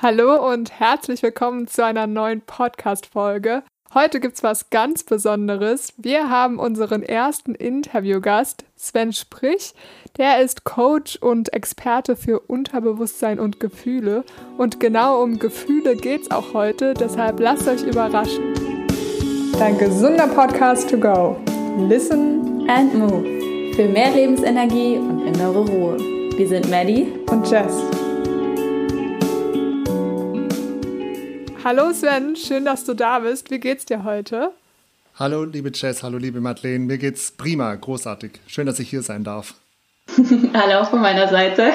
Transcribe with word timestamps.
Hallo 0.00 0.48
und 0.48 0.78
herzlich 0.78 1.24
willkommen 1.24 1.66
zu 1.66 1.84
einer 1.84 2.06
neuen 2.06 2.40
Podcast-Folge. 2.40 3.64
Heute 3.92 4.20
gibt's 4.20 4.44
was 4.44 4.70
ganz 4.70 5.02
Besonderes. 5.02 5.92
Wir 5.96 6.30
haben 6.30 6.60
unseren 6.60 7.02
ersten 7.02 7.56
Interviewgast, 7.56 8.64
Sven 8.76 9.12
Sprich. 9.12 9.74
Der 10.16 10.40
ist 10.40 10.62
Coach 10.62 11.16
und 11.16 11.52
Experte 11.52 12.14
für 12.14 12.38
Unterbewusstsein 12.38 13.40
und 13.40 13.58
Gefühle. 13.58 14.22
Und 14.56 14.78
genau 14.78 15.20
um 15.20 15.40
Gefühle 15.40 15.96
geht's 15.96 16.30
auch 16.30 16.54
heute, 16.54 16.94
deshalb 16.94 17.40
lasst 17.40 17.66
euch 17.66 17.82
überraschen. 17.82 18.54
Dein 19.58 19.78
gesunder 19.78 20.28
Podcast 20.28 20.90
to 20.90 20.96
go. 20.96 21.36
Listen 21.88 22.70
and 22.70 22.94
move. 22.94 23.74
Für 23.74 23.88
mehr 23.88 24.12
Lebensenergie 24.12 24.96
und 24.96 25.26
innere 25.26 25.66
Ruhe. 25.66 25.96
Wir 26.36 26.46
sind 26.46 26.70
Maddie 26.70 27.08
und 27.28 27.50
Jess. 27.50 27.82
Hallo 31.64 31.92
Sven, 31.92 32.36
schön, 32.36 32.64
dass 32.64 32.84
du 32.84 32.94
da 32.94 33.18
bist. 33.18 33.50
Wie 33.50 33.58
geht's 33.58 33.84
dir 33.84 34.04
heute? 34.04 34.52
Hallo 35.16 35.42
liebe 35.42 35.72
Jess, 35.74 36.04
hallo 36.04 36.16
liebe 36.16 36.40
Madeleine. 36.40 36.84
Mir 36.84 36.98
geht's 36.98 37.32
prima, 37.32 37.74
großartig. 37.74 38.32
Schön, 38.46 38.66
dass 38.66 38.78
ich 38.78 38.88
hier 38.88 39.02
sein 39.02 39.24
darf. 39.24 39.54
hallo 40.54 40.80
auch 40.80 40.90
von 40.90 41.00
meiner 41.00 41.28
Seite. 41.28 41.72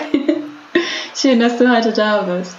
schön, 1.16 1.42
dass 1.42 1.58
du 1.58 1.70
heute 1.70 1.92
da 1.92 2.22
bist. 2.22 2.58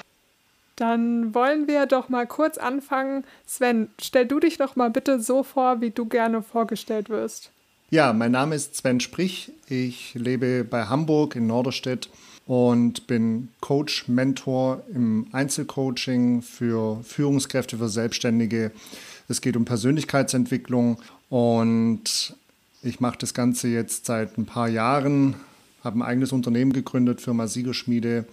Dann 0.76 1.34
wollen 1.34 1.66
wir 1.66 1.86
doch 1.86 2.10
mal 2.10 2.26
kurz 2.26 2.58
anfangen. 2.58 3.24
Sven, 3.46 3.88
stell 3.98 4.26
du 4.26 4.38
dich 4.38 4.58
doch 4.58 4.76
mal 4.76 4.90
bitte 4.90 5.18
so 5.18 5.42
vor, 5.42 5.80
wie 5.80 5.90
du 5.90 6.04
gerne 6.04 6.42
vorgestellt 6.42 7.08
wirst. 7.08 7.50
Ja, 7.88 8.12
mein 8.12 8.32
Name 8.32 8.54
ist 8.54 8.76
Sven 8.76 9.00
Sprich. 9.00 9.50
Ich 9.68 10.12
lebe 10.14 10.62
bei 10.62 10.86
Hamburg 10.86 11.36
in 11.36 11.46
Norderstedt 11.46 12.10
und 12.46 13.06
bin 13.06 13.48
Coach, 13.60 14.08
Mentor 14.08 14.82
im 14.94 15.26
Einzelcoaching 15.32 16.42
für 16.42 17.02
Führungskräfte, 17.02 17.78
für 17.78 17.88
Selbstständige. 17.88 18.70
Es 19.28 19.40
geht 19.40 19.56
um 19.56 19.64
Persönlichkeitsentwicklung 19.64 20.98
und 21.30 22.34
ich 22.82 23.00
mache 23.00 23.18
das 23.18 23.32
Ganze 23.32 23.68
jetzt 23.68 24.06
seit 24.06 24.36
ein 24.36 24.44
paar 24.44 24.68
Jahren, 24.68 25.36
habe 25.82 25.98
ein 25.98 26.02
eigenes 26.02 26.32
Unternehmen 26.32 26.72
gegründet, 26.72 27.20
Firma 27.22 27.46
Siegerschmiede. 27.46 28.26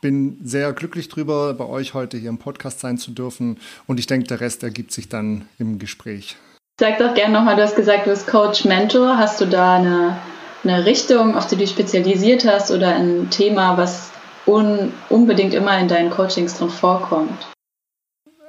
Bin 0.00 0.38
sehr 0.42 0.72
glücklich 0.72 1.08
darüber, 1.08 1.54
bei 1.54 1.64
euch 1.64 1.94
heute 1.94 2.16
hier 2.18 2.30
im 2.30 2.38
Podcast 2.38 2.80
sein 2.80 2.98
zu 2.98 3.12
dürfen 3.12 3.58
und 3.86 4.00
ich 4.00 4.08
denke, 4.08 4.26
der 4.26 4.40
Rest 4.40 4.64
ergibt 4.64 4.90
sich 4.90 5.08
dann 5.08 5.46
im 5.60 5.78
Gespräch. 5.78 6.36
Sag 6.80 6.98
doch 6.98 7.14
gerne 7.14 7.34
nochmal, 7.34 7.54
du 7.54 7.62
hast 7.62 7.76
gesagt, 7.76 8.06
du 8.06 8.10
bist 8.10 8.26
Coach, 8.26 8.64
Mentor. 8.64 9.16
Hast 9.16 9.40
du 9.40 9.46
da 9.46 9.76
eine 9.76 10.16
eine 10.64 10.84
Richtung, 10.84 11.34
auf 11.34 11.46
die 11.46 11.56
du 11.56 11.66
spezialisiert 11.66 12.46
hast 12.46 12.70
oder 12.70 12.94
ein 12.94 13.30
Thema, 13.30 13.76
was 13.76 14.10
un 14.46 14.92
unbedingt 15.08 15.54
immer 15.54 15.78
in 15.78 15.88
deinen 15.88 16.10
Coachings 16.10 16.54
drin 16.54 16.70
vorkommt? 16.70 17.46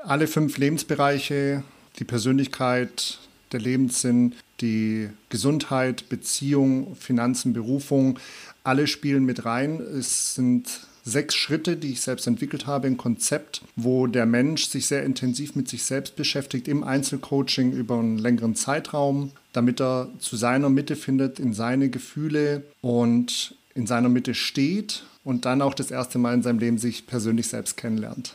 Alle 0.03 0.27
fünf 0.27 0.57
Lebensbereiche, 0.57 1.63
die 1.99 2.03
Persönlichkeit, 2.03 3.19
der 3.51 3.61
Lebenssinn, 3.61 4.33
die 4.61 5.09
Gesundheit, 5.29 6.09
Beziehung, 6.09 6.95
Finanzen, 6.95 7.53
Berufung, 7.53 8.19
alle 8.63 8.87
spielen 8.87 9.23
mit 9.25 9.45
rein. 9.45 9.79
Es 9.79 10.35
sind 10.35 10.87
sechs 11.03 11.35
Schritte, 11.35 11.75
die 11.75 11.91
ich 11.91 12.01
selbst 12.01 12.27
entwickelt 12.27 12.65
habe, 12.65 12.87
ein 12.87 12.97
Konzept, 12.97 13.61
wo 13.75 14.07
der 14.07 14.25
Mensch 14.25 14.67
sich 14.67 14.87
sehr 14.87 15.03
intensiv 15.03 15.55
mit 15.55 15.67
sich 15.67 15.83
selbst 15.83 16.15
beschäftigt 16.15 16.67
im 16.67 16.83
Einzelcoaching 16.83 17.73
über 17.73 17.99
einen 17.99 18.17
längeren 18.17 18.55
Zeitraum, 18.55 19.31
damit 19.53 19.79
er 19.79 20.09
zu 20.19 20.35
seiner 20.35 20.69
Mitte 20.69 20.95
findet, 20.95 21.39
in 21.39 21.53
seine 21.53 21.89
Gefühle 21.89 22.63
und 22.81 23.55
in 23.75 23.87
seiner 23.87 24.09
Mitte 24.09 24.33
steht 24.33 25.03
und 25.23 25.45
dann 25.45 25.61
auch 25.61 25.73
das 25.73 25.91
erste 25.91 26.17
Mal 26.17 26.33
in 26.33 26.43
seinem 26.43 26.59
Leben 26.59 26.77
sich 26.77 27.07
persönlich 27.07 27.47
selbst 27.47 27.77
kennenlernt. 27.77 28.33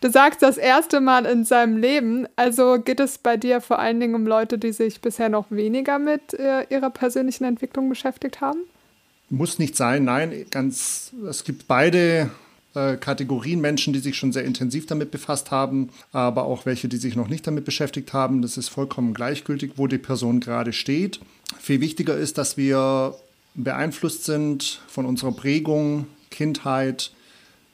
Du 0.00 0.10
sagst 0.10 0.42
das 0.42 0.58
erste 0.58 1.00
Mal 1.00 1.26
in 1.26 1.44
seinem 1.44 1.76
Leben, 1.76 2.28
also 2.36 2.78
geht 2.78 3.00
es 3.00 3.18
bei 3.18 3.36
dir 3.36 3.60
vor 3.60 3.80
allen 3.80 3.98
Dingen 3.98 4.14
um 4.14 4.26
Leute, 4.26 4.56
die 4.56 4.70
sich 4.72 5.00
bisher 5.00 5.28
noch 5.28 5.50
weniger 5.50 5.98
mit 5.98 6.34
äh, 6.34 6.66
ihrer 6.70 6.90
persönlichen 6.90 7.44
Entwicklung 7.44 7.88
beschäftigt 7.88 8.40
haben? 8.40 8.60
Muss 9.28 9.58
nicht 9.58 9.76
sein, 9.76 10.04
nein, 10.04 10.46
ganz, 10.50 11.12
es 11.28 11.42
gibt 11.42 11.66
beide 11.66 12.30
äh, 12.74 12.96
Kategorien 12.96 13.60
Menschen, 13.60 13.92
die 13.92 13.98
sich 13.98 14.16
schon 14.16 14.32
sehr 14.32 14.44
intensiv 14.44 14.86
damit 14.86 15.10
befasst 15.10 15.50
haben, 15.50 15.90
aber 16.12 16.44
auch 16.44 16.66
welche, 16.66 16.88
die 16.88 16.96
sich 16.98 17.16
noch 17.16 17.28
nicht 17.28 17.46
damit 17.46 17.64
beschäftigt 17.64 18.12
haben. 18.12 18.42
Das 18.42 18.56
ist 18.56 18.68
vollkommen 18.68 19.14
gleichgültig, 19.14 19.72
wo 19.76 19.86
die 19.86 19.98
Person 19.98 20.40
gerade 20.40 20.72
steht. 20.72 21.20
Viel 21.58 21.80
wichtiger 21.80 22.16
ist, 22.16 22.38
dass 22.38 22.56
wir 22.56 23.14
beeinflusst 23.54 24.24
sind 24.24 24.80
von 24.86 25.06
unserer 25.06 25.32
Prägung, 25.32 26.06
Kindheit, 26.30 27.10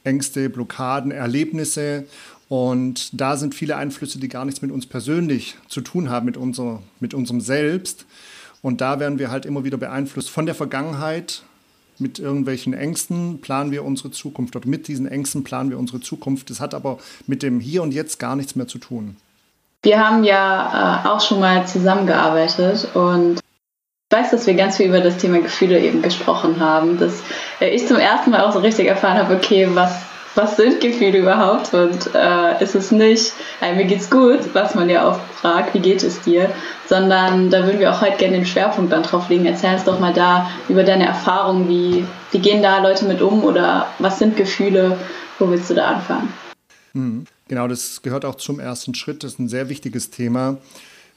Ängste, 0.05 0.49
Blockaden, 0.49 1.11
Erlebnisse. 1.11 2.05
Und 2.49 3.21
da 3.21 3.37
sind 3.37 3.55
viele 3.55 3.77
Einflüsse, 3.77 4.19
die 4.19 4.29
gar 4.29 4.45
nichts 4.45 4.63
mit 4.63 4.71
uns 4.71 4.87
persönlich 4.87 5.57
zu 5.69 5.81
tun 5.81 6.11
haben, 6.11 6.27
mit, 6.27 6.37
unser, 6.37 6.83
mit 7.01 7.15
unserem 7.15 7.41
Selbst. 7.41 8.07
Und 8.63 8.81
da 8.81 9.01
werden 9.01 9.19
wir 9.19 9.31
halt 9.31 9.45
immer 9.45 9.65
wieder 9.65 9.77
beeinflusst 9.77 10.31
von 10.31 10.47
der 10.47 10.55
Vergangenheit. 10.55 11.43
Mit 11.99 12.19
irgendwelchen 12.19 12.75
Ängsten 12.75 13.41
planen 13.41 13.71
wir 13.71 13.85
unsere 13.85 14.11
Zukunft 14.11 14.57
oder 14.57 14.69
mit 14.69 14.89
diesen 14.89 15.07
Ängsten 15.07 15.45
planen 15.45 15.71
wir 15.71 15.79
unsere 15.79 16.01
Zukunft. 16.01 16.51
Das 16.51 16.61
hat 16.61 16.75
aber 16.75 16.99
mit 17.27 17.43
dem 17.43 17.61
Hier 17.61 17.83
und 17.83 17.95
Jetzt 17.95 18.19
gar 18.19 18.37
nichts 18.37 18.57
mehr 18.57 18.67
zu 18.67 18.79
tun. 18.79 19.17
Wir 19.83 20.07
haben 20.07 20.25
ja 20.25 21.03
äh, 21.05 21.09
auch 21.09 21.21
schon 21.21 21.41
mal 21.41 21.67
zusammengearbeitet 21.67 22.89
und 22.95 23.41
ich 24.11 24.19
weiß, 24.19 24.31
dass 24.31 24.47
wir 24.47 24.55
ganz 24.55 24.77
viel 24.79 24.87
über 24.87 25.01
das 25.01 25.19
Thema 25.19 25.41
Gefühle 25.41 25.79
eben 25.81 26.01
gesprochen 26.01 26.59
haben, 26.61 26.99
dass 26.99 27.23
äh, 27.61 27.69
ich 27.69 27.87
zum 27.87 27.99
ersten 27.99 28.31
Mal 28.31 28.41
auch 28.41 28.53
so 28.53 28.61
richtig 28.61 28.87
erfahren 28.87 29.19
habe, 29.19 29.35
okay, 29.35 29.69
was 29.73 30.03
was 30.35 30.57
sind 30.57 30.81
Gefühle 30.81 31.19
überhaupt 31.19 31.73
und 31.75 32.11
äh, 32.15 32.63
ist 32.63 32.75
es 32.75 32.91
nicht, 32.91 33.33
äh, 33.61 33.75
mir 33.75 33.85
geht's 33.85 34.11
gut, 34.11 34.41
was 34.53 34.75
man 34.75 34.91
ja 34.91 35.09
oft 35.09 35.21
fragt, 35.35 35.75
wie 35.75 35.81
geht 35.81 36.03
es 36.03 36.21
dir, 36.21 36.51
sondern 36.87 37.51
da 37.51 37.65
würden 37.65 37.79
wir 37.79 37.93
auch 37.93 38.01
heute 38.01 38.17
gerne 38.17 38.37
den 38.37 38.47
Schwerpunkt 38.47 38.93
dann 38.93 39.03
drauf 39.03 39.29
legen. 39.29 39.47
Erzähl 39.47 39.75
uns 39.75 39.85
doch 39.85 40.01
mal 40.01 40.13
da 40.13 40.51
über 40.69 40.83
deine 40.83 41.07
Erfahrungen, 41.07 41.69
wie, 41.69 42.05
wie 42.33 42.39
gehen 42.39 42.63
da 42.63 42.83
Leute 42.83 43.05
mit 43.05 43.23
um 43.23 43.45
oder 43.45 43.89
was 43.99 44.19
sind 44.19 44.37
Gefühle, 44.37 44.99
wo 45.39 45.49
willst 45.51 45.71
du 45.71 45.75
da 45.75 45.87
anfangen? 45.87 46.33
Mhm. 46.93 47.25
Genau, 47.47 47.69
das 47.69 48.03
gehört 48.03 48.25
auch 48.25 48.37
zum 48.37 48.59
ersten 48.59 48.95
Schritt, 48.95 49.23
das 49.23 49.35
ist 49.35 49.39
ein 49.39 49.49
sehr 49.49 49.69
wichtiges 49.69 50.11
Thema. 50.11 50.59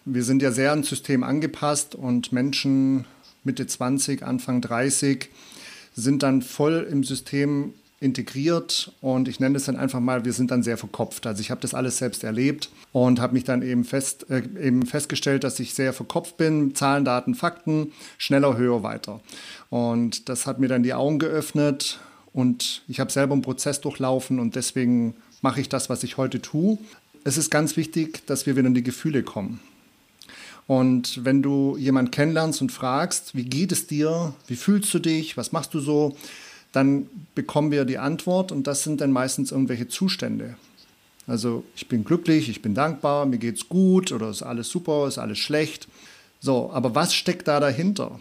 Wir 0.06 0.23
sind 0.23 0.41
ja 0.41 0.51
sehr 0.51 0.72
ans 0.72 0.89
System 0.89 1.23
angepasst 1.23 1.95
und 1.95 2.31
Menschen 2.31 3.06
Mitte 3.44 3.66
20, 3.66 4.23
Anfang 4.23 4.61
30 4.61 5.29
sind 5.95 6.22
dann 6.22 6.41
voll 6.41 6.88
im 6.91 7.03
System 7.03 7.73
integriert 7.99 8.91
und 9.01 9.27
ich 9.27 9.39
nenne 9.39 9.57
es 9.57 9.65
dann 9.65 9.75
einfach 9.75 9.99
mal, 9.99 10.23
wir 10.23 10.33
sind 10.33 10.51
dann 10.51 10.61
sehr 10.61 10.77
verkopft. 10.77 11.25
Also 11.25 11.41
ich 11.41 11.49
habe 11.49 11.61
das 11.61 11.73
alles 11.73 11.97
selbst 11.97 12.23
erlebt 12.23 12.69
und 12.91 13.19
habe 13.19 13.33
mich 13.33 13.43
dann 13.43 13.63
eben, 13.63 13.83
fest, 13.83 14.29
äh, 14.29 14.43
eben 14.61 14.85
festgestellt, 14.85 15.43
dass 15.43 15.59
ich 15.59 15.73
sehr 15.73 15.93
verkopft 15.93 16.37
bin. 16.37 16.75
Zahlen, 16.75 17.05
Daten, 17.05 17.33
Fakten, 17.33 17.91
schneller, 18.17 18.55
höher, 18.55 18.83
weiter. 18.83 19.19
Und 19.69 20.29
das 20.29 20.45
hat 20.45 20.59
mir 20.59 20.67
dann 20.67 20.83
die 20.83 20.93
Augen 20.93 21.17
geöffnet 21.17 21.99
und 22.33 22.83
ich 22.87 22.99
habe 22.99 23.11
selber 23.11 23.33
einen 23.33 23.41
Prozess 23.41 23.81
durchlaufen 23.81 24.39
und 24.39 24.55
deswegen 24.55 25.15
mache 25.41 25.59
ich 25.59 25.69
das, 25.69 25.89
was 25.89 26.03
ich 26.03 26.17
heute 26.17 26.39
tue. 26.39 26.77
Es 27.23 27.37
ist 27.37 27.49
ganz 27.49 27.77
wichtig, 27.77 28.25
dass 28.27 28.45
wir 28.45 28.55
wieder 28.55 28.67
in 28.67 28.75
die 28.75 28.83
Gefühle 28.83 29.23
kommen. 29.23 29.59
Und 30.67 31.23
wenn 31.23 31.41
du 31.41 31.77
jemanden 31.77 32.11
kennenlernst 32.11 32.61
und 32.61 32.71
fragst, 32.71 33.35
wie 33.35 33.45
geht 33.45 33.71
es 33.71 33.87
dir, 33.87 34.33
wie 34.47 34.57
fühlst 34.57 34.93
du 34.93 34.99
dich, 34.99 35.37
was 35.37 35.51
machst 35.51 35.73
du 35.73 35.79
so, 35.79 36.15
dann 36.72 37.09
bekommen 37.35 37.72
wir 37.72 37.85
die 37.85 37.97
Antwort 37.97 38.51
und 38.51 38.67
das 38.67 38.83
sind 38.83 39.01
dann 39.01 39.11
meistens 39.11 39.51
irgendwelche 39.51 39.88
Zustände. 39.88 40.55
Also 41.28 41.63
ich 41.75 41.88
bin 41.88 42.05
glücklich, 42.05 42.50
ich 42.50 42.61
bin 42.61 42.73
dankbar, 42.73 43.25
mir 43.25 43.38
geht's 43.38 43.67
gut 43.67 44.11
oder 44.11 44.29
ist 44.29 44.44
alles 44.44 44.69
super, 44.69 45.07
ist 45.07 45.17
alles 45.17 45.38
schlecht. 45.38 45.88
So, 46.39 46.72
aber 46.72 46.95
was 46.95 47.13
steckt 47.13 47.47
da 47.47 47.59
dahinter? 47.59 48.19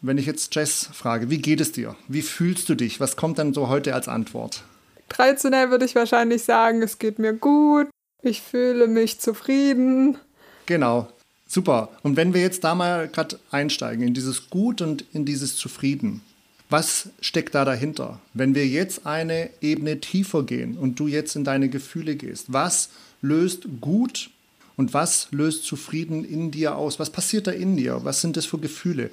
Wenn 0.00 0.18
ich 0.18 0.26
jetzt 0.26 0.54
Jess 0.54 0.88
frage, 0.92 1.30
wie 1.30 1.38
geht 1.38 1.60
es 1.60 1.72
dir? 1.72 1.96
Wie 2.08 2.22
fühlst 2.22 2.68
du 2.68 2.74
dich? 2.74 3.00
Was 3.00 3.16
kommt 3.16 3.38
dann 3.38 3.54
so 3.54 3.68
heute 3.68 3.94
als 3.94 4.08
Antwort? 4.08 4.62
Traditionell 5.08 5.70
würde 5.70 5.84
ich 5.84 5.94
wahrscheinlich 5.94 6.42
sagen, 6.42 6.82
es 6.82 6.98
geht 6.98 7.18
mir 7.18 7.32
gut, 7.32 7.88
ich 8.22 8.42
fühle 8.42 8.86
mich 8.86 9.20
zufrieden. 9.20 10.18
Genau, 10.66 11.08
super. 11.46 11.90
Und 12.02 12.16
wenn 12.16 12.34
wir 12.34 12.40
jetzt 12.40 12.64
da 12.64 12.74
mal 12.74 13.08
gerade 13.08 13.38
einsteigen 13.50 14.06
in 14.06 14.14
dieses 14.14 14.50
Gut 14.50 14.82
und 14.82 15.04
in 15.12 15.24
dieses 15.24 15.56
Zufrieden, 15.56 16.22
was 16.70 17.08
steckt 17.20 17.54
da 17.54 17.64
dahinter? 17.64 18.20
Wenn 18.34 18.54
wir 18.54 18.66
jetzt 18.66 19.06
eine 19.06 19.50
Ebene 19.60 20.00
tiefer 20.00 20.42
gehen 20.42 20.76
und 20.76 21.00
du 21.00 21.06
jetzt 21.06 21.34
in 21.36 21.44
deine 21.44 21.68
Gefühle 21.68 22.16
gehst, 22.16 22.46
was 22.48 22.90
löst 23.22 23.66
gut 23.80 24.30
und 24.76 24.94
was 24.94 25.28
löst 25.30 25.64
zufrieden 25.64 26.24
in 26.24 26.50
dir 26.50 26.76
aus? 26.76 26.98
Was 26.98 27.10
passiert 27.10 27.46
da 27.46 27.52
in 27.52 27.76
dir? 27.76 28.00
Was 28.04 28.20
sind 28.20 28.36
das 28.36 28.46
für 28.46 28.58
Gefühle? 28.58 29.10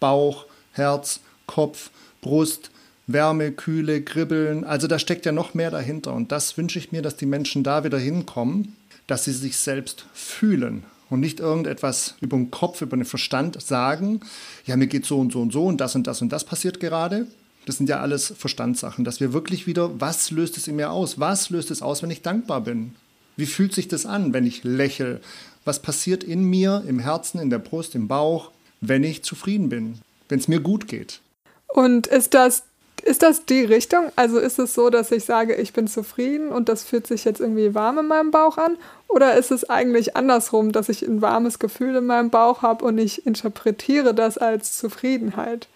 Bauch, 0.00 0.46
Herz, 0.72 1.20
Kopf, 1.46 1.90
Brust, 2.20 2.70
Wärme, 3.06 3.52
Kühle, 3.52 4.02
Kribbeln. 4.02 4.64
Also 4.64 4.88
da 4.88 4.98
steckt 4.98 5.26
ja 5.26 5.32
noch 5.32 5.54
mehr 5.54 5.70
dahinter. 5.70 6.12
Und 6.12 6.32
das 6.32 6.58
wünsche 6.58 6.78
ich 6.78 6.90
mir, 6.90 7.02
dass 7.02 7.16
die 7.16 7.26
Menschen 7.26 7.62
da 7.62 7.84
wieder 7.84 7.98
hinkommen, 7.98 8.76
dass 9.06 9.24
sie 9.24 9.32
sich 9.32 9.56
selbst 9.56 10.06
fühlen 10.12 10.82
und 11.10 11.20
nicht 11.20 11.40
irgendetwas 11.40 12.14
über 12.20 12.36
den 12.36 12.50
Kopf, 12.50 12.82
über 12.82 12.96
den 12.96 13.04
Verstand 13.04 13.60
sagen, 13.60 14.20
ja, 14.64 14.76
mir 14.76 14.86
geht 14.86 15.06
so 15.06 15.18
und 15.18 15.32
so 15.32 15.40
und 15.40 15.52
so 15.52 15.64
und 15.66 15.80
das 15.80 15.94
und 15.94 16.06
das 16.06 16.22
und 16.22 16.30
das 16.30 16.44
passiert 16.44 16.80
gerade, 16.80 17.26
Das 17.66 17.78
sind 17.78 17.88
ja 17.88 17.98
alles 18.00 18.32
Verstandssachen, 18.38 19.04
dass 19.04 19.18
wir 19.18 19.32
wirklich 19.32 19.66
wieder, 19.66 20.00
was 20.00 20.30
löst 20.30 20.56
es 20.56 20.68
in 20.68 20.76
mir 20.76 20.92
aus? 20.92 21.18
Was 21.18 21.50
löst 21.50 21.72
es 21.72 21.82
aus, 21.82 22.00
wenn 22.00 22.12
ich 22.12 22.22
dankbar 22.22 22.60
bin? 22.60 22.94
Wie 23.36 23.46
fühlt 23.46 23.74
sich 23.74 23.88
das 23.88 24.06
an, 24.06 24.32
wenn 24.32 24.46
ich 24.46 24.62
lächle? 24.62 25.20
Was 25.64 25.82
passiert 25.82 26.22
in 26.22 26.44
mir, 26.44 26.84
im 26.86 27.00
Herzen, 27.00 27.40
in 27.40 27.50
der 27.50 27.58
Brust, 27.58 27.96
im 27.96 28.06
Bauch, 28.06 28.52
wenn 28.80 29.02
ich 29.02 29.24
zufrieden 29.24 29.68
bin, 29.68 29.98
wenn 30.28 30.38
es 30.38 30.46
mir 30.46 30.60
gut 30.60 30.86
geht? 30.86 31.20
Und 31.66 32.06
ist 32.06 32.34
das 32.34 32.62
ist 33.02 33.22
das 33.22 33.44
die 33.44 33.62
Richtung? 33.62 34.10
Also 34.16 34.38
ist 34.38 34.58
es 34.58 34.74
so, 34.74 34.90
dass 34.90 35.12
ich 35.12 35.24
sage, 35.24 35.54
ich 35.54 35.72
bin 35.72 35.86
zufrieden 35.86 36.48
und 36.50 36.68
das 36.68 36.84
fühlt 36.84 37.06
sich 37.06 37.24
jetzt 37.24 37.40
irgendwie 37.40 37.74
warm 37.74 37.98
in 37.98 38.08
meinem 38.08 38.30
Bauch 38.30 38.58
an? 38.58 38.76
Oder 39.08 39.36
ist 39.36 39.50
es 39.50 39.68
eigentlich 39.68 40.16
andersrum, 40.16 40.72
dass 40.72 40.88
ich 40.88 41.02
ein 41.02 41.22
warmes 41.22 41.58
Gefühl 41.58 41.96
in 41.96 42.06
meinem 42.06 42.30
Bauch 42.30 42.62
habe 42.62 42.84
und 42.84 42.98
ich 42.98 43.26
interpretiere 43.26 44.14
das 44.14 44.38
als 44.38 44.76
Zufriedenheit? 44.76 45.68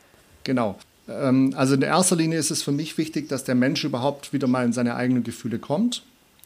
Genau. 0.44 0.78
Ähm, 1.08 1.54
also 1.56 1.74
in 1.74 1.82
erster 1.82 2.16
Linie 2.16 2.38
ist 2.38 2.50
es 2.50 2.62
für 2.62 2.72
mich 2.72 2.98
wichtig, 2.98 3.28
dass 3.28 3.44
der 3.44 3.54
Mensch 3.54 3.84
überhaupt 3.84 4.32
wieder 4.32 4.46
mal 4.46 4.64
in 4.64 4.72
seine 4.72 4.96
eigenen 4.96 5.22
Gefühle 5.22 5.58
kommt. 5.58 6.02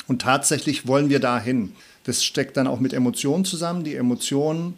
Und 0.06 0.23
tatsächlich 0.23 0.87
wollen 0.87 1.09
wir 1.09 1.21
dahin. 1.21 1.73
Das 2.05 2.23
steckt 2.23 2.56
dann 2.56 2.67
auch 2.67 2.81
mit 2.81 2.93
Emotionen 2.93 3.44
zusammen. 3.44 3.85
Die 3.85 3.94
Emotionen, 3.94 4.75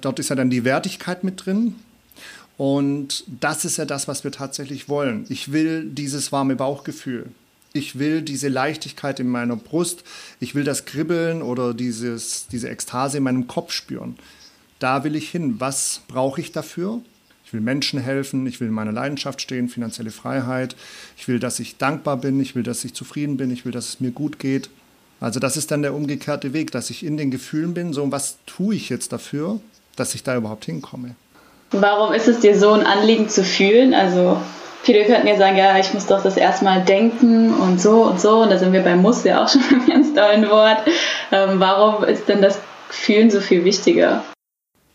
dort 0.00 0.18
ist 0.18 0.30
ja 0.30 0.36
dann 0.36 0.50
die 0.50 0.64
Wertigkeit 0.64 1.22
mit 1.22 1.46
drin. 1.46 1.76
Und 2.58 3.24
das 3.40 3.64
ist 3.64 3.78
ja 3.78 3.84
das, 3.84 4.08
was 4.08 4.24
wir 4.24 4.32
tatsächlich 4.32 4.88
wollen. 4.88 5.24
Ich 5.28 5.52
will 5.52 5.88
dieses 5.88 6.32
warme 6.32 6.56
Bauchgefühl. 6.56 7.26
Ich 7.72 8.00
will 8.00 8.20
diese 8.20 8.48
Leichtigkeit 8.48 9.20
in 9.20 9.28
meiner 9.28 9.54
Brust. 9.54 10.02
Ich 10.40 10.56
will 10.56 10.64
das 10.64 10.84
Kribbeln 10.84 11.40
oder 11.40 11.72
dieses, 11.72 12.48
diese 12.48 12.68
Ekstase 12.68 13.18
in 13.18 13.22
meinem 13.22 13.46
Kopf 13.46 13.72
spüren. 13.72 14.16
Da 14.80 15.04
will 15.04 15.14
ich 15.14 15.30
hin. 15.30 15.60
Was 15.60 16.02
brauche 16.08 16.40
ich 16.40 16.50
dafür? 16.50 17.00
Ich 17.44 17.52
will 17.52 17.60
Menschen 17.60 18.00
helfen, 18.00 18.46
ich 18.46 18.60
will 18.60 18.68
in 18.68 18.74
meiner 18.74 18.92
Leidenschaft 18.92 19.40
stehen, 19.40 19.70
finanzielle 19.70 20.10
Freiheit. 20.10 20.76
Ich 21.16 21.28
will, 21.28 21.38
dass 21.38 21.60
ich 21.60 21.78
dankbar 21.78 22.18
bin, 22.18 22.40
ich 22.40 22.54
will, 22.54 22.62
dass 22.62 22.84
ich 22.84 22.92
zufrieden 22.92 23.38
bin, 23.38 23.50
ich 23.50 23.64
will, 23.64 23.72
dass 23.72 23.88
es 23.88 24.00
mir 24.00 24.10
gut 24.10 24.38
geht. 24.38 24.68
Also 25.20 25.40
das 25.40 25.56
ist 25.56 25.70
dann 25.70 25.82
der 25.82 25.94
umgekehrte 25.94 26.52
Weg, 26.52 26.72
dass 26.72 26.90
ich 26.90 27.06
in 27.06 27.16
den 27.16 27.30
Gefühlen 27.30 27.72
bin, 27.72 27.92
so 27.92 28.10
was 28.12 28.36
tue 28.44 28.74
ich 28.74 28.88
jetzt 28.88 29.12
dafür, 29.12 29.60
dass 29.96 30.14
ich 30.14 30.24
da 30.24 30.36
überhaupt 30.36 30.66
hinkomme. 30.66 31.14
Warum 31.70 32.14
ist 32.14 32.28
es 32.28 32.40
dir 32.40 32.58
so 32.58 32.72
ein 32.72 32.86
Anliegen 32.86 33.28
zu 33.28 33.44
fühlen? 33.44 33.92
Also 33.92 34.40
viele 34.82 35.04
könnten 35.04 35.26
ja 35.26 35.36
sagen, 35.36 35.56
ja, 35.56 35.78
ich 35.78 35.92
muss 35.92 36.06
doch 36.06 36.22
das 36.22 36.36
erstmal 36.36 36.82
denken 36.82 37.52
und 37.52 37.80
so 37.80 38.04
und 38.04 38.20
so. 38.20 38.42
Und 38.42 38.50
da 38.50 38.58
sind 38.58 38.72
wir 38.72 38.82
beim 38.82 39.02
Muss 39.02 39.24
ja 39.24 39.44
auch 39.44 39.48
schon 39.52 39.62
beim 39.70 39.86
ganz 39.86 40.14
tollen 40.14 40.48
Wort. 40.48 40.78
Ähm, 41.30 41.60
warum 41.60 42.04
ist 42.04 42.28
denn 42.28 42.40
das 42.40 42.58
Fühlen 42.88 43.30
so 43.30 43.40
viel 43.40 43.64
wichtiger? 43.64 44.24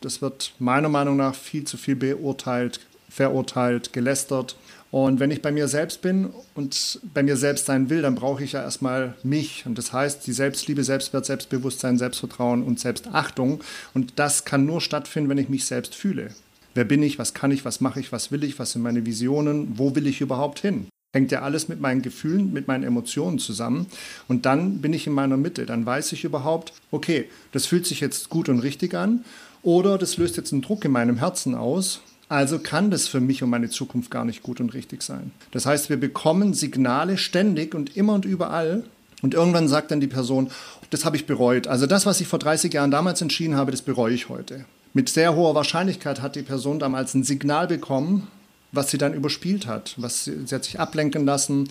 Das 0.01 0.21
wird 0.21 0.53
meiner 0.59 0.89
Meinung 0.89 1.15
nach 1.15 1.35
viel 1.35 1.63
zu 1.63 1.77
viel 1.77 1.95
beurteilt, 1.95 2.79
verurteilt, 3.09 3.93
gelästert. 3.93 4.55
Und 4.89 5.19
wenn 5.19 5.31
ich 5.31 5.41
bei 5.41 5.51
mir 5.51 5.67
selbst 5.67 6.01
bin 6.01 6.31
und 6.53 6.99
bei 7.13 7.23
mir 7.23 7.37
selbst 7.37 7.65
sein 7.65 7.89
will, 7.89 8.01
dann 8.01 8.15
brauche 8.15 8.43
ich 8.43 8.51
ja 8.51 8.61
erstmal 8.61 9.13
mich. 9.23 9.65
Und 9.65 9.77
das 9.77 9.93
heißt, 9.93 10.25
die 10.27 10.33
Selbstliebe, 10.33 10.83
Selbstwert, 10.83 11.25
Selbstbewusstsein, 11.25 11.97
Selbstvertrauen 11.97 12.63
und 12.63 12.79
Selbstachtung. 12.79 13.63
Und 13.93 14.13
das 14.17 14.45
kann 14.45 14.65
nur 14.65 14.81
stattfinden, 14.81 15.29
wenn 15.29 15.37
ich 15.37 15.49
mich 15.49 15.65
selbst 15.65 15.95
fühle. 15.95 16.29
Wer 16.75 16.85
bin 16.85 17.03
ich? 17.03 17.19
Was 17.19 17.33
kann 17.33 17.51
ich? 17.51 17.65
Was 17.65 17.81
mache 17.81 17.99
ich? 17.99 18.11
Was 18.11 18.31
will 18.31 18.43
ich? 18.43 18.57
Was 18.57 18.71
sind 18.71 18.81
meine 18.81 19.05
Visionen? 19.05 19.77
Wo 19.77 19.95
will 19.95 20.07
ich 20.07 20.21
überhaupt 20.21 20.59
hin? 20.59 20.87
Hängt 21.13 21.31
ja 21.31 21.43
alles 21.43 21.67
mit 21.67 21.79
meinen 21.79 22.01
Gefühlen, 22.01 22.51
mit 22.51 22.67
meinen 22.67 22.83
Emotionen 22.83 23.37
zusammen. 23.37 23.85
Und 24.27 24.47
dann 24.47 24.79
bin 24.79 24.93
ich 24.93 25.05
in 25.05 25.13
meiner 25.13 25.37
Mitte. 25.37 25.67
Dann 25.67 25.85
weiß 25.85 26.11
ich 26.13 26.23
überhaupt, 26.23 26.73
okay, 26.89 27.25
das 27.51 27.67
fühlt 27.67 27.85
sich 27.85 27.99
jetzt 27.99 28.29
gut 28.29 28.49
und 28.49 28.59
richtig 28.59 28.95
an. 28.95 29.23
Oder 29.61 29.99
das 29.99 30.17
löst 30.17 30.37
jetzt 30.37 30.51
einen 30.51 30.63
Druck 30.63 30.83
in 30.85 30.91
meinem 30.91 31.17
Herzen 31.17 31.53
aus. 31.53 32.01
Also 32.27 32.57
kann 32.57 32.89
das 32.89 33.07
für 33.07 33.19
mich 33.19 33.43
und 33.43 33.51
meine 33.51 33.69
Zukunft 33.69 34.09
gar 34.09 34.25
nicht 34.25 34.41
gut 34.41 34.59
und 34.59 34.73
richtig 34.73 35.03
sein. 35.03 35.31
Das 35.51 35.67
heißt, 35.67 35.91
wir 35.91 35.97
bekommen 35.97 36.55
Signale 36.55 37.19
ständig 37.19 37.75
und 37.75 37.95
immer 37.95 38.13
und 38.13 38.25
überall. 38.25 38.83
Und 39.21 39.35
irgendwann 39.35 39.67
sagt 39.67 39.91
dann 39.91 40.01
die 40.01 40.07
Person, 40.07 40.49
das 40.89 41.05
habe 41.05 41.15
ich 41.15 41.27
bereut. 41.27 41.67
Also 41.67 41.85
das, 41.85 42.07
was 42.07 42.19
ich 42.19 42.27
vor 42.27 42.39
30 42.39 42.73
Jahren 42.73 42.89
damals 42.89 43.21
entschieden 43.21 43.55
habe, 43.55 43.69
das 43.69 43.83
bereue 43.83 44.15
ich 44.15 44.29
heute 44.29 44.65
mit 44.93 45.09
sehr 45.09 45.35
hoher 45.35 45.55
Wahrscheinlichkeit 45.55 46.21
hat 46.21 46.35
die 46.35 46.43
Person 46.43 46.79
damals 46.79 47.13
ein 47.15 47.23
Signal 47.23 47.67
bekommen, 47.67 48.27
was 48.71 48.91
sie 48.91 48.97
dann 48.97 49.13
überspielt 49.13 49.67
hat. 49.67 49.95
Was 49.97 50.25
sie, 50.25 50.45
sie 50.45 50.55
hat 50.55 50.63
sich 50.63 50.79
ablenken 50.79 51.25
lassen 51.25 51.69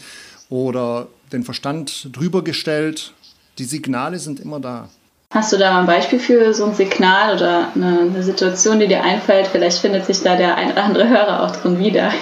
oder 0.51 1.07
den 1.33 1.45
Verstand 1.45 2.09
drüber 2.13 2.43
gestellt. 2.43 3.15
Die 3.59 3.65
Signale 3.65 4.19
sind 4.19 4.41
immer 4.41 4.61
da. 4.61 4.89
Hast 5.31 5.53
du 5.53 5.57
da 5.57 5.73
mal 5.73 5.81
ein 5.81 5.87
Beispiel 5.87 6.19
für 6.19 6.53
so 6.53 6.67
ein 6.67 6.75
Signal 6.75 7.37
oder 7.37 7.73
eine, 7.75 8.01
eine 8.01 8.23
Situation, 8.23 8.81
die 8.81 8.89
dir 8.89 9.03
einfällt? 9.03 9.47
Vielleicht 9.47 9.79
findet 9.79 10.05
sich 10.05 10.21
da 10.21 10.37
der 10.37 10.57
ein 10.57 10.73
oder 10.73 10.85
andere 10.85 11.09
Hörer 11.09 11.45
auch 11.45 11.57
drin 11.57 11.79
wieder. 11.79 12.13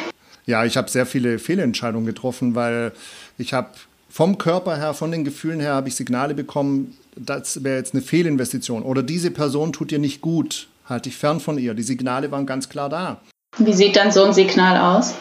Ja, 0.46 0.64
ich 0.64 0.76
habe 0.76 0.88
sehr 0.90 1.06
viele 1.06 1.38
Fehlentscheidungen 1.38 2.06
getroffen, 2.06 2.54
weil 2.54 2.92
ich 3.36 3.52
habe 3.52 3.70
vom 4.08 4.38
Körper 4.38 4.76
her, 4.76 4.94
von 4.94 5.10
den 5.10 5.24
Gefühlen 5.24 5.60
her, 5.60 5.74
habe 5.74 5.88
ich 5.88 5.96
Signale 5.96 6.34
bekommen, 6.34 6.96
das 7.16 7.64
wäre 7.64 7.78
jetzt 7.78 7.94
eine 7.94 8.02
Fehlinvestition 8.02 8.82
oder 8.82 9.02
diese 9.02 9.30
Person 9.30 9.72
tut 9.72 9.90
dir 9.90 9.98
nicht 9.98 10.20
gut 10.20 10.68
halte 10.90 11.08
dich 11.08 11.16
fern 11.16 11.40
von 11.40 11.58
ihr. 11.58 11.74
Die 11.74 11.82
Signale 11.82 12.30
waren 12.30 12.46
ganz 12.46 12.68
klar 12.68 12.88
da. 12.88 13.20
Wie 13.58 13.72
sieht 13.72 13.96
dann 13.96 14.12
so 14.12 14.24
ein 14.24 14.32
Signal 14.32 14.76
aus? 14.96 15.14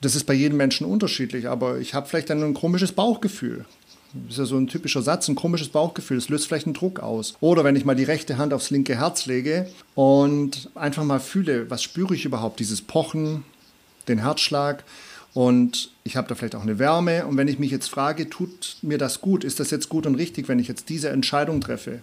Das 0.00 0.14
ist 0.14 0.24
bei 0.24 0.34
jedem 0.34 0.58
Menschen 0.58 0.86
unterschiedlich, 0.86 1.48
aber 1.48 1.78
ich 1.78 1.94
habe 1.94 2.06
vielleicht 2.06 2.30
dann 2.30 2.42
ein 2.42 2.54
komisches 2.54 2.92
Bauchgefühl. 2.92 3.64
Das 4.14 4.34
ist 4.34 4.38
ja 4.38 4.44
so 4.44 4.56
ein 4.56 4.68
typischer 4.68 5.02
Satz, 5.02 5.26
ein 5.28 5.34
komisches 5.34 5.68
Bauchgefühl. 5.70 6.16
Das 6.16 6.28
löst 6.28 6.46
vielleicht 6.46 6.66
einen 6.66 6.74
Druck 6.74 7.00
aus. 7.00 7.34
Oder 7.40 7.64
wenn 7.64 7.74
ich 7.74 7.84
mal 7.84 7.96
die 7.96 8.04
rechte 8.04 8.38
Hand 8.38 8.52
aufs 8.52 8.70
linke 8.70 8.96
Herz 8.96 9.26
lege 9.26 9.68
und 9.94 10.70
einfach 10.76 11.02
mal 11.02 11.20
fühle, 11.20 11.68
was 11.68 11.82
spüre 11.82 12.14
ich 12.14 12.24
überhaupt? 12.24 12.60
Dieses 12.60 12.80
Pochen, 12.80 13.44
den 14.06 14.18
Herzschlag. 14.18 14.84
Und 15.32 15.90
ich 16.04 16.16
habe 16.16 16.28
da 16.28 16.36
vielleicht 16.36 16.54
auch 16.54 16.62
eine 16.62 16.78
Wärme. 16.78 17.26
Und 17.26 17.36
wenn 17.36 17.48
ich 17.48 17.58
mich 17.58 17.72
jetzt 17.72 17.88
frage, 17.88 18.30
tut 18.30 18.76
mir 18.82 18.98
das 18.98 19.20
gut? 19.20 19.42
Ist 19.42 19.58
das 19.58 19.70
jetzt 19.72 19.88
gut 19.88 20.06
und 20.06 20.14
richtig, 20.14 20.48
wenn 20.48 20.60
ich 20.60 20.68
jetzt 20.68 20.88
diese 20.90 21.08
Entscheidung 21.08 21.60
treffe? 21.60 22.00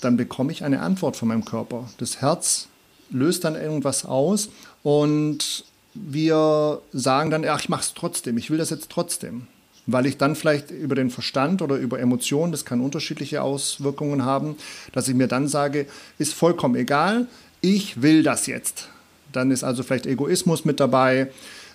Dann 0.00 0.16
bekomme 0.16 0.52
ich 0.52 0.64
eine 0.64 0.80
Antwort 0.80 1.16
von 1.16 1.28
meinem 1.28 1.44
Körper. 1.44 1.88
Das 1.98 2.20
Herz 2.20 2.68
löst 3.10 3.44
dann 3.44 3.54
irgendwas 3.54 4.04
aus 4.04 4.48
und 4.82 5.64
wir 5.94 6.80
sagen 6.92 7.30
dann, 7.30 7.44
ach, 7.44 7.60
ich 7.60 7.68
mache 7.68 7.82
es 7.82 7.94
trotzdem, 7.94 8.38
ich 8.38 8.50
will 8.50 8.58
das 8.58 8.70
jetzt 8.70 8.90
trotzdem. 8.90 9.46
Weil 9.86 10.06
ich 10.06 10.18
dann 10.18 10.36
vielleicht 10.36 10.70
über 10.70 10.94
den 10.94 11.10
Verstand 11.10 11.62
oder 11.62 11.76
über 11.76 11.98
Emotionen, 11.98 12.52
das 12.52 12.64
kann 12.64 12.80
unterschiedliche 12.80 13.42
Auswirkungen 13.42 14.24
haben, 14.24 14.56
dass 14.92 15.08
ich 15.08 15.14
mir 15.14 15.26
dann 15.26 15.48
sage, 15.48 15.86
ist 16.18 16.34
vollkommen 16.34 16.76
egal, 16.76 17.26
ich 17.60 18.00
will 18.02 18.22
das 18.22 18.46
jetzt. 18.46 18.88
Dann 19.32 19.50
ist 19.50 19.64
also 19.64 19.82
vielleicht 19.82 20.06
Egoismus 20.06 20.64
mit 20.64 20.80
dabei, 20.80 21.30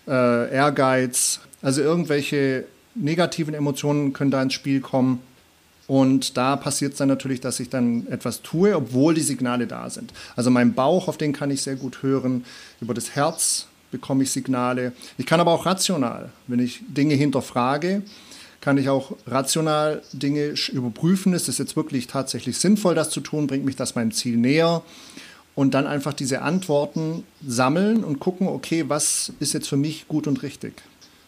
äh, 0.07 0.53
Ehrgeiz, 0.53 1.41
also 1.61 1.81
irgendwelche 1.81 2.65
negativen 2.95 3.53
Emotionen 3.53 4.13
können 4.13 4.31
da 4.31 4.41
ins 4.41 4.53
Spiel 4.53 4.79
kommen. 4.79 5.19
Und 5.87 6.35
da 6.35 6.55
passiert 6.55 6.93
es 6.93 6.97
dann 6.97 7.09
natürlich, 7.09 7.41
dass 7.41 7.59
ich 7.59 7.69
dann 7.69 8.07
etwas 8.07 8.41
tue, 8.41 8.75
obwohl 8.75 9.13
die 9.13 9.21
Signale 9.21 9.67
da 9.67 9.89
sind. 9.89 10.13
Also 10.35 10.49
mein 10.49 10.73
Bauch, 10.73 11.07
auf 11.07 11.17
den 11.17 11.31
kann 11.31 11.51
ich 11.51 11.61
sehr 11.61 11.75
gut 11.75 12.01
hören. 12.01 12.43
Über 12.81 12.93
das 12.93 13.15
Herz 13.15 13.67
bekomme 13.91 14.23
ich 14.23 14.31
Signale. 14.31 14.93
Ich 15.17 15.25
kann 15.25 15.39
aber 15.39 15.51
auch 15.51 15.65
rational, 15.65 16.31
wenn 16.47 16.59
ich 16.59 16.81
Dinge 16.87 17.13
hinterfrage, 17.13 18.01
kann 18.61 18.79
ich 18.79 18.89
auch 18.89 19.15
rational 19.27 20.01
Dinge 20.11 20.55
überprüfen. 20.71 21.33
Ist 21.33 21.49
es 21.49 21.59
jetzt 21.59 21.75
wirklich 21.75 22.07
tatsächlich 22.07 22.57
sinnvoll, 22.57 22.95
das 22.95 23.11
zu 23.11 23.21
tun? 23.21 23.45
Bringt 23.45 23.63
mich 23.63 23.75
das 23.75 23.93
meinem 23.93 24.11
Ziel 24.11 24.37
näher? 24.37 24.81
Und 25.53 25.75
dann 25.75 25.85
einfach 25.85 26.13
diese 26.13 26.41
Antworten 26.41 27.23
sammeln 27.45 28.03
und 28.03 28.19
gucken, 28.19 28.47
okay, 28.47 28.85
was 28.87 29.31
ist 29.39 29.53
jetzt 29.53 29.69
für 29.69 29.77
mich 29.77 30.07
gut 30.07 30.25
und 30.25 30.41
richtig? 30.41 30.81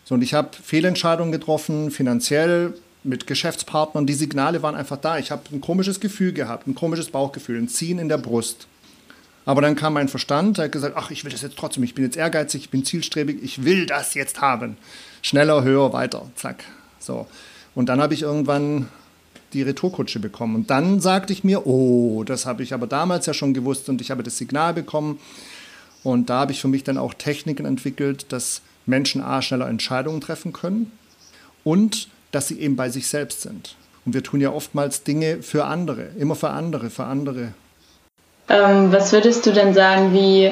So, 0.04 0.16
und 0.16 0.22
ich 0.22 0.34
habe 0.34 0.50
Fehlentscheidungen 0.64 1.32
getroffen, 1.32 1.92
finanziell, 1.92 2.74
mit 3.08 3.28
Geschäftspartnern, 3.28 4.06
die 4.06 4.14
Signale 4.14 4.62
waren 4.62 4.76
einfach 4.76 4.98
da. 4.98 5.18
Ich 5.18 5.32
habe 5.32 5.44
ein 5.52 5.62
komisches 5.62 6.00
Gefühl 6.00 6.34
gehabt, 6.34 6.68
ein 6.68 6.76
komisches 6.76 7.10
Bauchgefühl, 7.10 7.58
ein 7.58 7.70
Ziehen 7.70 8.00
in 8.00 8.10
der 8.10 8.18
Brust. 8.18 8.68
Aber 9.46 9.62
dann 9.62 9.76
kam 9.76 9.94
mein 9.94 10.10
Verstand, 10.10 10.58
der 10.58 10.66
hat 10.66 10.74
gesagt, 10.74 10.96
ach, 10.98 11.10
ich 11.10 11.24
will 11.24 11.32
das 11.32 11.42
jetzt 11.42 11.58
trotzdem, 11.58 11.84
ich 11.84 11.96
bin 11.96 12.04
jetzt 12.04 12.18
ehrgeizig, 12.18 12.64
ich 12.64 12.70
bin 12.70 12.84
zielstrebig, 12.84 13.42
ich 13.42 13.64
will 13.64 13.86
das 13.86 14.14
jetzt 14.14 14.42
haben. 14.42 14.78
Schneller, 15.22 15.64
höher, 15.64 15.94
weiter, 15.94 16.30
zack. 16.36 16.66
So. 17.00 17.28
Und 17.74 17.88
dann 17.88 18.02
habe 18.02 18.14
ich 18.14 18.24
irgendwann 18.24 18.88
die 19.54 19.62
Retourkutsche 19.62 20.20
bekommen. 20.20 20.56
Und 20.56 20.70
dann 20.70 21.00
sagte 21.00 21.32
ich 21.32 21.46
mir, 21.46 21.66
oh, 21.66 22.26
das 22.26 22.46
habe 22.46 22.62
ich 22.62 22.74
aber 22.74 22.88
damals 22.88 23.26
ja 23.26 23.34
schon 23.34 23.54
gewusst 23.54 23.88
und 23.88 24.02
ich 24.02 24.12
habe 24.12 24.24
das 24.24 24.38
Signal 24.38 24.74
bekommen. 24.74 25.20
Und 26.04 26.30
da 26.30 26.42
habe 26.42 26.52
ich 26.52 26.60
für 26.60 26.68
mich 26.68 26.84
dann 26.84 26.98
auch 26.98 27.14
Techniken 27.14 27.66
entwickelt, 27.66 28.26
dass 28.30 28.62
Menschen 28.86 29.22
A 29.22 29.42
schneller 29.42 29.70
Entscheidungen 29.70 30.22
treffen 30.22 30.52
können 30.54 30.92
und 31.64 32.10
dass 32.32 32.48
sie 32.48 32.60
eben 32.60 32.76
bei 32.76 32.90
sich 32.90 33.08
selbst 33.08 33.42
sind. 33.42 33.76
Und 34.06 34.14
wir 34.14 34.24
tun 34.24 34.40
ja 34.40 34.52
oftmals 34.52 35.04
Dinge 35.04 35.42
für 35.42 35.66
andere, 35.66 36.10
immer 36.18 36.36
für 36.36 36.50
andere, 36.50 36.90
für 36.90 37.06
andere. 37.06 37.54
Ähm, 38.50 38.92
was 38.92 39.12
würdest 39.12 39.46
du 39.46 39.52
denn 39.52 39.74
sagen, 39.74 40.14
wie 40.14 40.52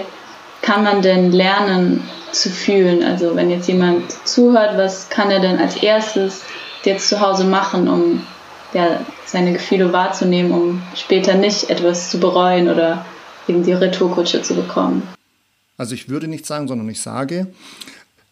kann 0.61 0.83
man 0.83 1.01
denn 1.01 1.31
lernen 1.31 2.03
zu 2.31 2.49
fühlen? 2.49 3.03
Also 3.03 3.35
wenn 3.35 3.49
jetzt 3.49 3.67
jemand 3.67 4.11
zuhört, 4.27 4.77
was 4.77 5.09
kann 5.09 5.31
er 5.31 5.39
denn 5.39 5.57
als 5.57 5.77
erstes 5.77 6.43
jetzt 6.83 7.07
zu 7.07 7.21
Hause 7.21 7.45
machen, 7.45 7.87
um 7.87 8.21
ja, 8.73 8.99
seine 9.25 9.53
Gefühle 9.53 9.93
wahrzunehmen, 9.93 10.51
um 10.51 10.83
später 10.95 11.35
nicht 11.35 11.69
etwas 11.69 12.09
zu 12.09 12.19
bereuen 12.19 12.69
oder 12.69 13.05
eben 13.47 13.63
die 13.63 13.73
Retourkutsche 13.73 14.41
zu 14.41 14.55
bekommen? 14.55 15.07
Also 15.77 15.95
ich 15.95 16.09
würde 16.09 16.27
nicht 16.27 16.45
sagen, 16.45 16.67
sondern 16.67 16.89
ich 16.89 17.01
sage. 17.01 17.47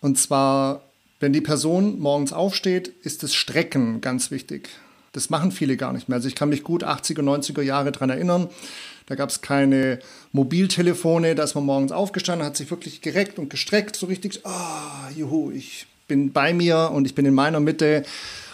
Und 0.02 0.18
zwar 0.18 0.82
Wenn 1.24 1.32
die 1.32 1.39
Person 1.39 2.00
morgens 2.00 2.34
aufsteht, 2.34 2.89
ist 3.01 3.24
das 3.24 3.34
Strecken 3.34 4.01
ganz 4.01 4.30
wichtig. 4.30 4.68
Das 5.13 5.30
machen 5.30 5.53
viele 5.53 5.77
gar 5.77 5.94
nicht 5.94 6.10
mehr. 6.10 6.18
Also 6.18 6.27
ich 6.27 6.36
kann 6.36 6.50
mich 6.50 6.63
gut 6.63 6.84
80er, 6.84 7.22
90er 7.22 7.62
Jahre 7.62 7.94
daran 7.94 8.10
erinnern. 8.10 8.50
Da 9.06 9.15
gab 9.15 9.30
es 9.30 9.39
keine 9.39 10.00
Mobiltelefone, 10.34 11.34
da 11.34 11.44
ist 11.44 11.56
man 11.56 11.63
morgens 11.63 11.94
aufgestanden, 11.94 12.46
hat 12.46 12.58
sich 12.58 12.70
wirklich 12.70 13.00
gereckt 13.00 13.39
und 13.39 13.50
gestreckt, 13.50 13.96
so 13.96 14.08
richtig, 14.08 14.42
oh, 14.44 15.12
juhu, 15.15 15.50
ich 15.51 15.88
bin 16.10 16.34
bei 16.34 16.53
mir 16.53 16.92
und 16.94 17.06
ich 17.06 17.15
bin 17.15 17.25
in 17.25 17.34
meiner 17.34 17.62
Mitte. 17.62 18.03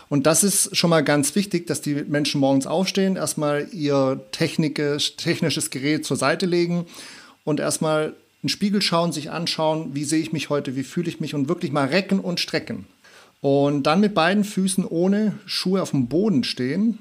Und 0.08 0.28
das 0.28 0.44
ist 0.44 0.78
schon 0.78 0.92
mal 0.92 1.04
ganz 1.04 1.34
wichtig, 1.34 1.66
dass 1.66 1.82
die 1.82 1.96
Menschen 1.96 2.40
morgens 2.40 2.68
aufstehen, 2.68 3.16
erstmal 3.16 3.68
ihr 3.72 4.22
technisches 4.32 5.72
Gerät 5.72 6.06
zur 6.06 6.18
Seite 6.18 6.46
legen 6.46 6.86
und 7.46 7.60
erstmal 7.60 8.14
in 8.42 8.48
den 8.48 8.50
Spiegel 8.50 8.82
schauen, 8.82 9.12
sich 9.12 9.32
anschauen, 9.32 9.96
wie 9.96 10.06
sehe 10.06 10.22
ich 10.22 10.32
mich 10.32 10.50
heute, 10.50 10.76
wie 10.76 10.84
fühle 10.84 11.10
ich 11.10 11.20
mich 11.20 11.36
und 11.36 11.50
wirklich 11.50 11.72
mal 11.72 11.88
recken 11.88 12.20
und 12.20 12.40
strecken. 12.40 12.88
Und 13.42 13.84
dann 13.84 14.00
mit 14.00 14.14
beiden 14.14 14.44
Füßen 14.44 14.86
ohne 14.86 15.38
Schuhe 15.46 15.82
auf 15.82 15.92
dem 15.92 16.08
Boden 16.08 16.44
stehen, 16.44 17.00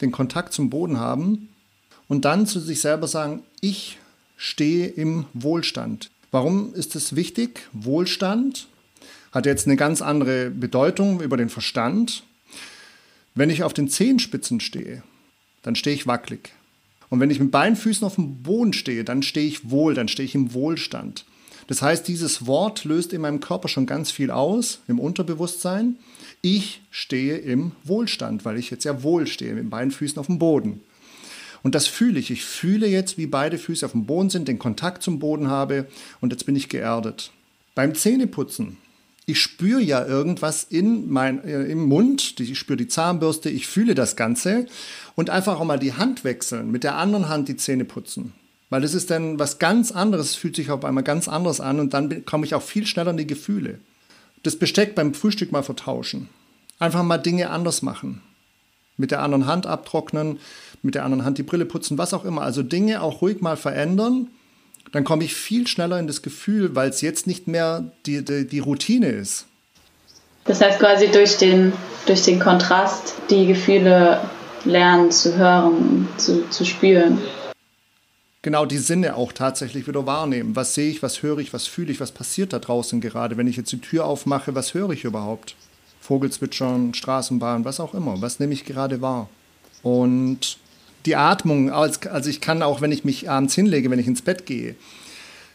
den 0.00 0.12
Kontakt 0.12 0.52
zum 0.52 0.70
Boden 0.70 0.98
haben 0.98 1.48
und 2.08 2.24
dann 2.24 2.46
zu 2.46 2.58
sich 2.58 2.80
selber 2.80 3.06
sagen, 3.06 3.42
ich 3.60 3.98
stehe 4.36 4.86
im 4.88 5.26
Wohlstand. 5.32 6.10
Warum 6.30 6.74
ist 6.74 6.96
es 6.96 7.14
wichtig? 7.14 7.68
Wohlstand 7.72 8.68
hat 9.32 9.46
jetzt 9.46 9.66
eine 9.66 9.76
ganz 9.76 10.02
andere 10.02 10.50
Bedeutung 10.50 11.20
über 11.20 11.36
den 11.36 11.50
Verstand. 11.50 12.24
Wenn 13.34 13.50
ich 13.50 13.62
auf 13.62 13.74
den 13.74 13.88
Zehenspitzen 13.88 14.60
stehe, 14.60 15.02
dann 15.62 15.76
stehe 15.76 15.94
ich 15.94 16.06
wackelig. 16.06 16.52
Und 17.10 17.20
wenn 17.20 17.30
ich 17.30 17.40
mit 17.40 17.50
beiden 17.50 17.76
Füßen 17.76 18.06
auf 18.06 18.14
dem 18.14 18.42
Boden 18.42 18.72
stehe, 18.72 19.04
dann 19.04 19.22
stehe 19.22 19.46
ich 19.46 19.70
wohl, 19.70 19.94
dann 19.94 20.08
stehe 20.08 20.24
ich 20.24 20.34
im 20.34 20.54
Wohlstand. 20.54 21.26
Das 21.66 21.82
heißt, 21.82 22.08
dieses 22.08 22.46
Wort 22.46 22.84
löst 22.84 23.12
in 23.12 23.20
meinem 23.20 23.40
Körper 23.40 23.68
schon 23.68 23.86
ganz 23.86 24.10
viel 24.10 24.30
aus, 24.30 24.80
im 24.88 24.98
Unterbewusstsein. 24.98 25.96
Ich 26.40 26.80
stehe 26.90 27.36
im 27.36 27.72
Wohlstand, 27.84 28.44
weil 28.44 28.58
ich 28.58 28.70
jetzt 28.70 28.84
ja 28.84 29.02
wohl 29.02 29.26
stehe, 29.26 29.54
mit 29.54 29.70
beiden 29.70 29.90
Füßen 29.90 30.18
auf 30.18 30.26
dem 30.26 30.38
Boden. 30.38 30.80
Und 31.62 31.74
das 31.74 31.86
fühle 31.86 32.18
ich. 32.18 32.30
Ich 32.30 32.44
fühle 32.44 32.86
jetzt, 32.86 33.18
wie 33.18 33.26
beide 33.26 33.58
Füße 33.58 33.84
auf 33.84 33.92
dem 33.92 34.06
Boden 34.06 34.30
sind, 34.30 34.48
den 34.48 34.58
Kontakt 34.58 35.02
zum 35.02 35.18
Boden 35.18 35.48
habe 35.48 35.86
und 36.20 36.32
jetzt 36.32 36.46
bin 36.46 36.56
ich 36.56 36.68
geerdet. 36.68 37.30
Beim 37.74 37.94
Zähneputzen, 37.94 38.78
ich 39.30 39.40
spüre 39.40 39.80
ja 39.80 40.04
irgendwas 40.04 40.64
in 40.64 41.10
mein, 41.10 41.44
äh, 41.44 41.62
im 41.64 41.86
Mund, 41.86 42.38
ich 42.40 42.58
spüre 42.58 42.76
die 42.76 42.88
Zahnbürste, 42.88 43.48
ich 43.48 43.66
fühle 43.66 43.94
das 43.94 44.16
Ganze 44.16 44.66
und 45.14 45.30
einfach 45.30 45.60
auch 45.60 45.64
mal 45.64 45.78
die 45.78 45.94
Hand 45.94 46.24
wechseln, 46.24 46.70
mit 46.70 46.84
der 46.84 46.96
anderen 46.96 47.28
Hand 47.28 47.48
die 47.48 47.56
Zähne 47.56 47.84
putzen. 47.84 48.32
Weil 48.70 48.82
das 48.82 48.94
ist 48.94 49.10
dann 49.10 49.38
was 49.38 49.58
ganz 49.58 49.92
anderes, 49.92 50.30
es 50.30 50.36
fühlt 50.36 50.56
sich 50.56 50.70
auf 50.70 50.84
einmal 50.84 51.04
ganz 51.04 51.28
anders 51.28 51.60
an 51.60 51.80
und 51.80 51.94
dann 51.94 52.24
komme 52.24 52.44
ich 52.44 52.54
auch 52.54 52.62
viel 52.62 52.86
schneller 52.86 53.10
in 53.10 53.16
die 53.16 53.26
Gefühle. 53.26 53.78
Das 54.42 54.56
Besteck 54.56 54.94
beim 54.94 55.14
Frühstück 55.14 55.52
mal 55.52 55.62
vertauschen. 55.62 56.28
Einfach 56.78 57.02
mal 57.02 57.18
Dinge 57.18 57.50
anders 57.50 57.82
machen. 57.82 58.22
Mit 58.96 59.10
der 59.10 59.22
anderen 59.22 59.46
Hand 59.46 59.66
abtrocknen, 59.66 60.38
mit 60.82 60.94
der 60.94 61.04
anderen 61.04 61.24
Hand 61.24 61.38
die 61.38 61.42
Brille 61.42 61.66
putzen, 61.66 61.98
was 61.98 62.14
auch 62.14 62.24
immer. 62.24 62.42
Also 62.42 62.62
Dinge 62.62 63.02
auch 63.02 63.22
ruhig 63.22 63.40
mal 63.40 63.56
verändern. 63.56 64.28
Dann 64.92 65.04
komme 65.04 65.24
ich 65.24 65.34
viel 65.34 65.66
schneller 65.66 65.98
in 65.98 66.06
das 66.06 66.22
Gefühl, 66.22 66.74
weil 66.74 66.90
es 66.90 67.00
jetzt 67.00 67.26
nicht 67.26 67.46
mehr 67.46 67.84
die, 68.06 68.24
die, 68.24 68.46
die 68.46 68.58
Routine 68.58 69.08
ist. 69.08 69.46
Das 70.44 70.60
heißt 70.60 70.78
quasi 70.78 71.08
durch 71.08 71.36
den, 71.36 71.72
durch 72.06 72.22
den 72.22 72.40
Kontrast 72.40 73.14
die 73.30 73.46
Gefühle 73.46 74.20
lernen 74.64 75.10
zu 75.10 75.36
hören, 75.36 76.08
zu, 76.16 76.48
zu 76.50 76.64
spüren. 76.64 77.18
Genau 78.42 78.64
die 78.64 78.78
Sinne 78.78 79.16
auch 79.16 79.32
tatsächlich 79.32 79.86
wieder 79.86 80.06
wahrnehmen. 80.06 80.56
Was 80.56 80.74
sehe 80.74 80.90
ich, 80.90 81.02
was 81.02 81.22
höre 81.22 81.38
ich, 81.38 81.52
was 81.52 81.66
fühle 81.66 81.92
ich, 81.92 82.00
was 82.00 82.10
passiert 82.10 82.54
da 82.54 82.58
draußen 82.58 83.00
gerade? 83.00 83.36
Wenn 83.36 83.46
ich 83.46 83.56
jetzt 83.56 83.70
die 83.70 83.80
Tür 83.80 84.06
aufmache, 84.06 84.54
was 84.54 84.72
höre 84.72 84.90
ich 84.90 85.04
überhaupt? 85.04 85.56
Vogelzwitschern, 86.00 86.94
Straßenbahn, 86.94 87.66
was 87.66 87.80
auch 87.80 87.92
immer. 87.92 88.20
Was 88.22 88.40
nehme 88.40 88.54
ich 88.54 88.64
gerade 88.64 89.02
wahr? 89.02 89.28
Und 89.82 90.58
die 91.06 91.16
Atmung, 91.16 91.70
also 91.70 92.30
ich 92.30 92.40
kann 92.40 92.62
auch, 92.62 92.80
wenn 92.80 92.92
ich 92.92 93.04
mich 93.04 93.30
abends 93.30 93.54
hinlege, 93.54 93.90
wenn 93.90 93.98
ich 93.98 94.06
ins 94.06 94.22
Bett 94.22 94.46
gehe, 94.46 94.74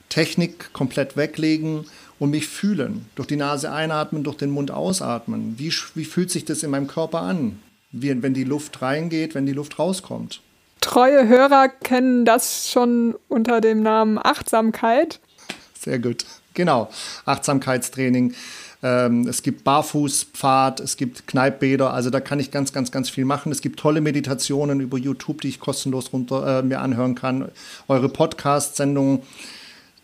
Technik 0.10 0.74
komplett 0.74 1.18
weglegen 1.18 1.86
und 2.20 2.32
mich 2.32 2.48
fühlen. 2.48 3.06
Durch 3.16 3.28
die 3.28 3.36
Nase 3.36 3.72
einatmen, 3.72 4.24
durch 4.24 4.38
den 4.38 4.52
Mund 4.52 4.72
ausatmen. 4.72 5.56
Wie, 5.58 5.74
wie 5.96 6.06
fühlt 6.06 6.32
sich 6.32 6.46
das 6.46 6.64
in 6.64 6.72
meinem 6.72 6.88
Körper 6.88 7.22
an? 7.22 7.60
Wie, 7.92 8.22
wenn 8.22 8.34
die 8.34 8.44
Luft 8.44 8.82
reingeht, 8.82 9.36
wenn 9.36 9.46
die 9.46 9.54
Luft 9.54 9.80
rauskommt. 9.80 10.42
Treue 10.82 11.28
Hörer 11.28 11.70
kennen 11.70 12.26
das 12.26 12.70
schon 12.70 13.16
unter 13.28 13.62
dem 13.62 13.82
Namen 13.82 14.20
Achtsamkeit. 14.20 15.20
Sehr 15.80 16.00
gut. 16.00 16.26
Genau. 16.54 16.90
Achtsamkeitstraining. 17.26 18.34
Ähm, 18.86 19.28
es 19.28 19.42
gibt 19.42 19.64
Barfußpfad, 19.64 20.80
es 20.80 20.96
gibt 20.96 21.26
Kneippbäder, 21.26 21.92
also 21.92 22.12
da 22.12 22.20
kann 22.20 22.40
ich 22.40 22.52
ganz, 22.52 22.72
ganz, 22.72 22.92
ganz 22.92 23.10
viel 23.10 23.26
machen. 23.26 23.52
Es 23.52 23.62
gibt 23.62 23.80
tolle 23.80 24.00
Meditationen 24.00 24.80
über 24.80 25.00
YouTube, 25.00 25.42
die 25.42 25.48
ich 25.48 25.60
kostenlos 25.60 26.14
runter, 26.14 26.60
äh, 26.60 26.62
mir 26.62 26.82
anhören 26.82 27.16
kann. 27.16 27.50
Eure 27.88 28.10
Podcast-Sendungen, 28.10 29.24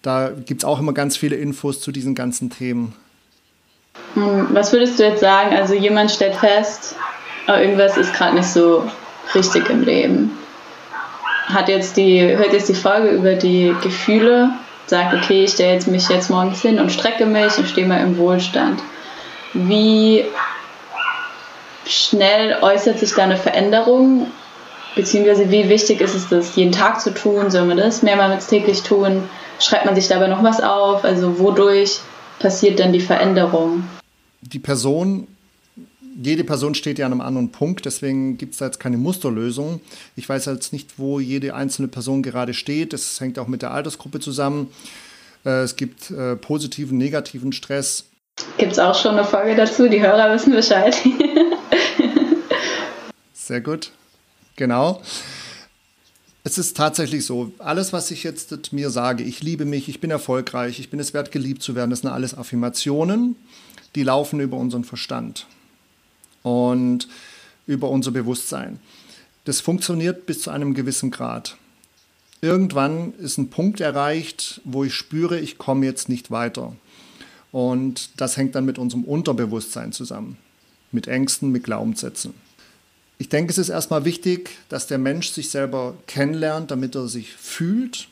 da 0.01 0.31
gibt 0.31 0.63
es 0.63 0.65
auch 0.65 0.79
immer 0.79 0.93
ganz 0.93 1.15
viele 1.15 1.35
Infos 1.35 1.79
zu 1.79 1.91
diesen 1.91 2.15
ganzen 2.15 2.49
Themen. 2.49 2.95
Hm, 4.15 4.47
was 4.49 4.73
würdest 4.73 4.97
du 4.97 5.03
jetzt 5.03 5.21
sagen? 5.21 5.55
Also 5.55 5.75
jemand 5.75 6.09
stellt 6.09 6.37
fest, 6.37 6.95
oh, 7.47 7.51
irgendwas 7.51 7.97
ist 7.97 8.15
gerade 8.15 8.35
nicht 8.35 8.49
so 8.49 8.89
richtig 9.35 9.69
im 9.69 9.83
Leben. 9.83 10.31
Hat 11.45 11.69
jetzt 11.69 11.97
die, 11.97 12.35
hört 12.35 12.51
jetzt 12.51 12.69
die 12.69 12.73
Folge 12.73 13.09
über 13.09 13.35
die 13.35 13.75
Gefühle 13.83 14.49
sagt, 14.87 15.13
okay, 15.13 15.45
ich 15.45 15.51
stelle 15.51 15.79
mich 15.87 16.09
jetzt 16.09 16.29
morgens 16.29 16.61
hin 16.61 16.79
und 16.79 16.91
strecke 16.91 17.25
mich 17.25 17.57
und 17.57 17.67
stehe 17.67 17.87
mal 17.87 18.01
im 18.01 18.17
Wohlstand. 18.17 18.81
Wie 19.53 20.25
schnell 21.85 22.57
äußert 22.61 22.99
sich 22.99 23.13
da 23.13 23.23
eine 23.23 23.37
Veränderung? 23.37 24.27
Beziehungsweise 24.95 25.49
wie 25.51 25.69
wichtig 25.69 26.01
ist 26.01 26.15
es, 26.15 26.29
das 26.29 26.55
jeden 26.55 26.71
Tag 26.73 26.99
zu 26.99 27.13
tun? 27.13 27.49
Soll 27.49 27.65
man 27.65 27.77
das 27.77 28.01
mehrmals 28.01 28.47
täglich 28.47 28.83
tun? 28.83 29.29
Schreibt 29.59 29.85
man 29.85 29.95
sich 29.95 30.07
dabei 30.07 30.27
noch 30.27 30.43
was 30.43 30.61
auf? 30.61 31.05
Also 31.05 31.39
wodurch 31.39 31.99
passiert 32.39 32.79
dann 32.79 32.91
die 32.91 32.99
Veränderung? 32.99 33.83
Die 34.41 34.59
Person 34.59 35.27
jede 36.23 36.43
Person 36.43 36.75
steht 36.75 36.99
ja 36.99 37.05
an 37.05 37.13
einem 37.13 37.21
anderen 37.21 37.51
Punkt, 37.51 37.85
deswegen 37.85 38.37
gibt 38.37 38.53
es 38.53 38.59
da 38.59 38.65
jetzt 38.65 38.79
keine 38.79 38.97
Musterlösung. 38.97 39.81
Ich 40.15 40.27
weiß 40.27 40.45
jetzt 40.45 40.73
nicht, 40.73 40.99
wo 40.99 41.19
jede 41.19 41.55
einzelne 41.55 41.87
Person 41.87 42.21
gerade 42.21 42.53
steht. 42.53 42.93
Das 42.93 43.19
hängt 43.19 43.39
auch 43.39 43.47
mit 43.47 43.61
der 43.61 43.71
Altersgruppe 43.71 44.19
zusammen. 44.19 44.71
Äh, 45.45 45.61
es 45.61 45.75
gibt 45.75 46.11
äh, 46.11 46.35
positiven, 46.35 46.97
negativen 46.97 47.53
Stress. 47.53 48.05
Gibt 48.57 48.73
es 48.73 48.79
auch 48.79 48.95
schon 48.95 49.17
eine 49.17 49.25
Folge 49.25 49.55
dazu? 49.55 49.87
Die 49.87 50.01
Hörer 50.01 50.33
wissen 50.33 50.53
Bescheid. 50.53 50.95
Sehr 53.33 53.61
gut. 53.61 53.91
Genau. 54.55 55.01
Es 56.43 56.57
ist 56.57 56.77
tatsächlich 56.77 57.25
so, 57.25 57.51
alles, 57.59 57.93
was 57.93 58.09
ich 58.11 58.23
jetzt 58.23 58.73
mir 58.73 58.89
sage, 58.89 59.23
ich 59.23 59.43
liebe 59.43 59.65
mich, 59.65 59.89
ich 59.89 60.01
bin 60.01 60.09
erfolgreich, 60.09 60.79
ich 60.79 60.89
bin 60.89 60.99
es 60.99 61.13
wert, 61.13 61.31
geliebt 61.31 61.61
zu 61.61 61.75
werden, 61.75 61.91
das 61.91 61.99
sind 61.99 62.09
alles 62.09 62.35
Affirmationen, 62.35 63.35
die 63.93 64.01
laufen 64.01 64.39
über 64.39 64.57
unseren 64.57 64.83
Verstand 64.83 65.45
und 66.43 67.07
über 67.67 67.89
unser 67.89 68.11
Bewusstsein. 68.11 68.79
Das 69.45 69.61
funktioniert 69.61 70.25
bis 70.25 70.41
zu 70.41 70.51
einem 70.51 70.73
gewissen 70.73 71.11
Grad. 71.11 71.57
Irgendwann 72.41 73.13
ist 73.15 73.37
ein 73.37 73.49
Punkt 73.49 73.81
erreicht, 73.81 74.61
wo 74.63 74.83
ich 74.83 74.93
spüre, 74.93 75.39
ich 75.39 75.57
komme 75.57 75.85
jetzt 75.85 76.09
nicht 76.09 76.31
weiter. 76.31 76.75
Und 77.51 78.09
das 78.17 78.37
hängt 78.37 78.55
dann 78.55 78.65
mit 78.65 78.79
unserem 78.79 79.03
Unterbewusstsein 79.03 79.91
zusammen, 79.91 80.37
mit 80.91 81.07
Ängsten, 81.07 81.51
mit 81.51 81.63
Glaubenssätzen. 81.63 82.33
Ich 83.17 83.29
denke, 83.29 83.51
es 83.51 83.59
ist 83.59 83.69
erstmal 83.69 84.05
wichtig, 84.05 84.49
dass 84.69 84.87
der 84.87 84.97
Mensch 84.97 85.29
sich 85.29 85.51
selber 85.51 85.95
kennenlernt, 86.07 86.71
damit 86.71 86.95
er 86.95 87.07
sich 87.07 87.33
fühlt. 87.33 88.07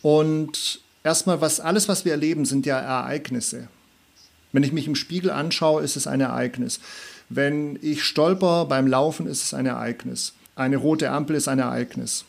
Und 0.00 0.80
erstmal, 1.02 1.42
was 1.42 1.60
alles, 1.60 1.88
was 1.88 2.06
wir 2.06 2.12
erleben, 2.12 2.46
sind 2.46 2.64
ja 2.64 2.78
Ereignisse. 2.78 3.68
Wenn 4.54 4.62
ich 4.62 4.72
mich 4.72 4.86
im 4.86 4.94
Spiegel 4.94 5.32
anschaue, 5.32 5.82
ist 5.82 5.96
es 5.96 6.06
ein 6.06 6.20
Ereignis. 6.20 6.78
Wenn 7.28 7.76
ich 7.82 8.04
stolper 8.04 8.66
beim 8.66 8.86
Laufen, 8.86 9.26
ist 9.26 9.42
es 9.42 9.52
ein 9.52 9.66
Ereignis. 9.66 10.32
Eine 10.54 10.76
rote 10.76 11.10
Ampel 11.10 11.34
ist 11.34 11.48
ein 11.48 11.58
Ereignis. 11.58 12.24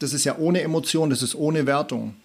Das 0.00 0.12
ist 0.12 0.24
ja 0.24 0.38
ohne 0.38 0.62
Emotion, 0.62 1.08
das 1.08 1.22
ist 1.22 1.36
ohne 1.36 1.64
Wertung. 1.64 2.16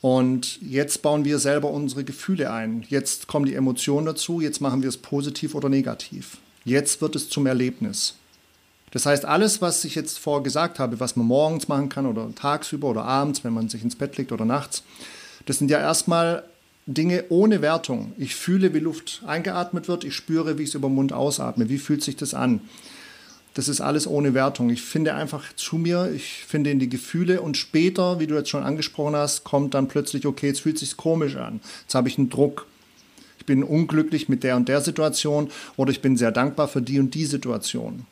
Und 0.00 0.62
jetzt 0.62 1.02
bauen 1.02 1.24
wir 1.24 1.40
selber 1.40 1.70
unsere 1.70 2.04
Gefühle 2.04 2.52
ein. 2.52 2.84
Jetzt 2.88 3.26
kommen 3.26 3.46
die 3.46 3.56
Emotionen 3.56 4.06
dazu, 4.06 4.40
jetzt 4.40 4.60
machen 4.60 4.80
wir 4.80 4.88
es 4.88 4.96
positiv 4.96 5.56
oder 5.56 5.68
negativ. 5.68 6.38
Jetzt 6.64 7.02
wird 7.02 7.16
es 7.16 7.28
zum 7.28 7.46
Erlebnis. 7.46 8.14
Das 8.92 9.06
heißt, 9.06 9.24
alles, 9.24 9.60
was 9.60 9.84
ich 9.84 9.96
jetzt 9.96 10.20
vorher 10.20 10.44
gesagt 10.44 10.78
habe, 10.78 11.00
was 11.00 11.16
man 11.16 11.26
morgens 11.26 11.66
machen 11.66 11.88
kann 11.88 12.06
oder 12.06 12.32
tagsüber 12.36 12.90
oder 12.90 13.04
abends, 13.04 13.42
wenn 13.42 13.54
man 13.54 13.68
sich 13.68 13.82
ins 13.82 13.96
Bett 13.96 14.16
legt 14.18 14.30
oder 14.30 14.44
nachts, 14.44 14.84
das 15.46 15.58
sind 15.58 15.68
ja 15.68 15.80
erstmal 15.80 16.44
Dinge 16.86 17.24
ohne 17.28 17.62
Wertung. 17.62 18.12
Ich 18.18 18.34
fühle, 18.34 18.74
wie 18.74 18.80
Luft 18.80 19.22
eingeatmet 19.26 19.88
wird, 19.88 20.04
ich 20.04 20.14
spüre, 20.14 20.58
wie 20.58 20.64
ich 20.64 20.70
es 20.70 20.74
über 20.74 20.88
den 20.88 20.96
Mund 20.96 21.12
ausatme. 21.12 21.68
Wie 21.68 21.78
fühlt 21.78 22.02
sich 22.02 22.16
das 22.16 22.34
an? 22.34 22.60
Das 23.54 23.68
ist 23.68 23.80
alles 23.80 24.06
ohne 24.06 24.32
Wertung. 24.34 24.70
Ich 24.70 24.82
finde 24.82 25.14
einfach 25.14 25.52
zu 25.54 25.76
mir, 25.76 26.10
ich 26.14 26.44
finde 26.46 26.70
in 26.70 26.78
die 26.78 26.88
Gefühle 26.88 27.42
und 27.42 27.56
später, 27.56 28.18
wie 28.18 28.26
du 28.26 28.34
jetzt 28.34 28.48
schon 28.48 28.62
angesprochen 28.62 29.14
hast, 29.14 29.44
kommt 29.44 29.74
dann 29.74 29.88
plötzlich, 29.88 30.26
okay, 30.26 30.48
jetzt 30.48 30.60
fühlt 30.60 30.76
es 30.76 30.80
sich 30.80 30.96
komisch 30.96 31.36
an. 31.36 31.60
Jetzt 31.82 31.94
habe 31.94 32.08
ich 32.08 32.18
einen 32.18 32.30
Druck. 32.30 32.66
ich 33.38 33.46
bin 33.46 33.62
unglücklich 33.62 34.28
mit 34.28 34.42
der 34.42 34.56
und 34.56 34.68
der 34.68 34.80
Situation 34.80 35.50
oder 35.76 35.90
ich 35.90 36.00
bin 36.00 36.16
sehr 36.16 36.30
dankbar 36.30 36.68
für 36.68 36.80
die 36.80 36.98
und 36.98 37.14
die 37.14 37.26
Situation. 37.26 38.06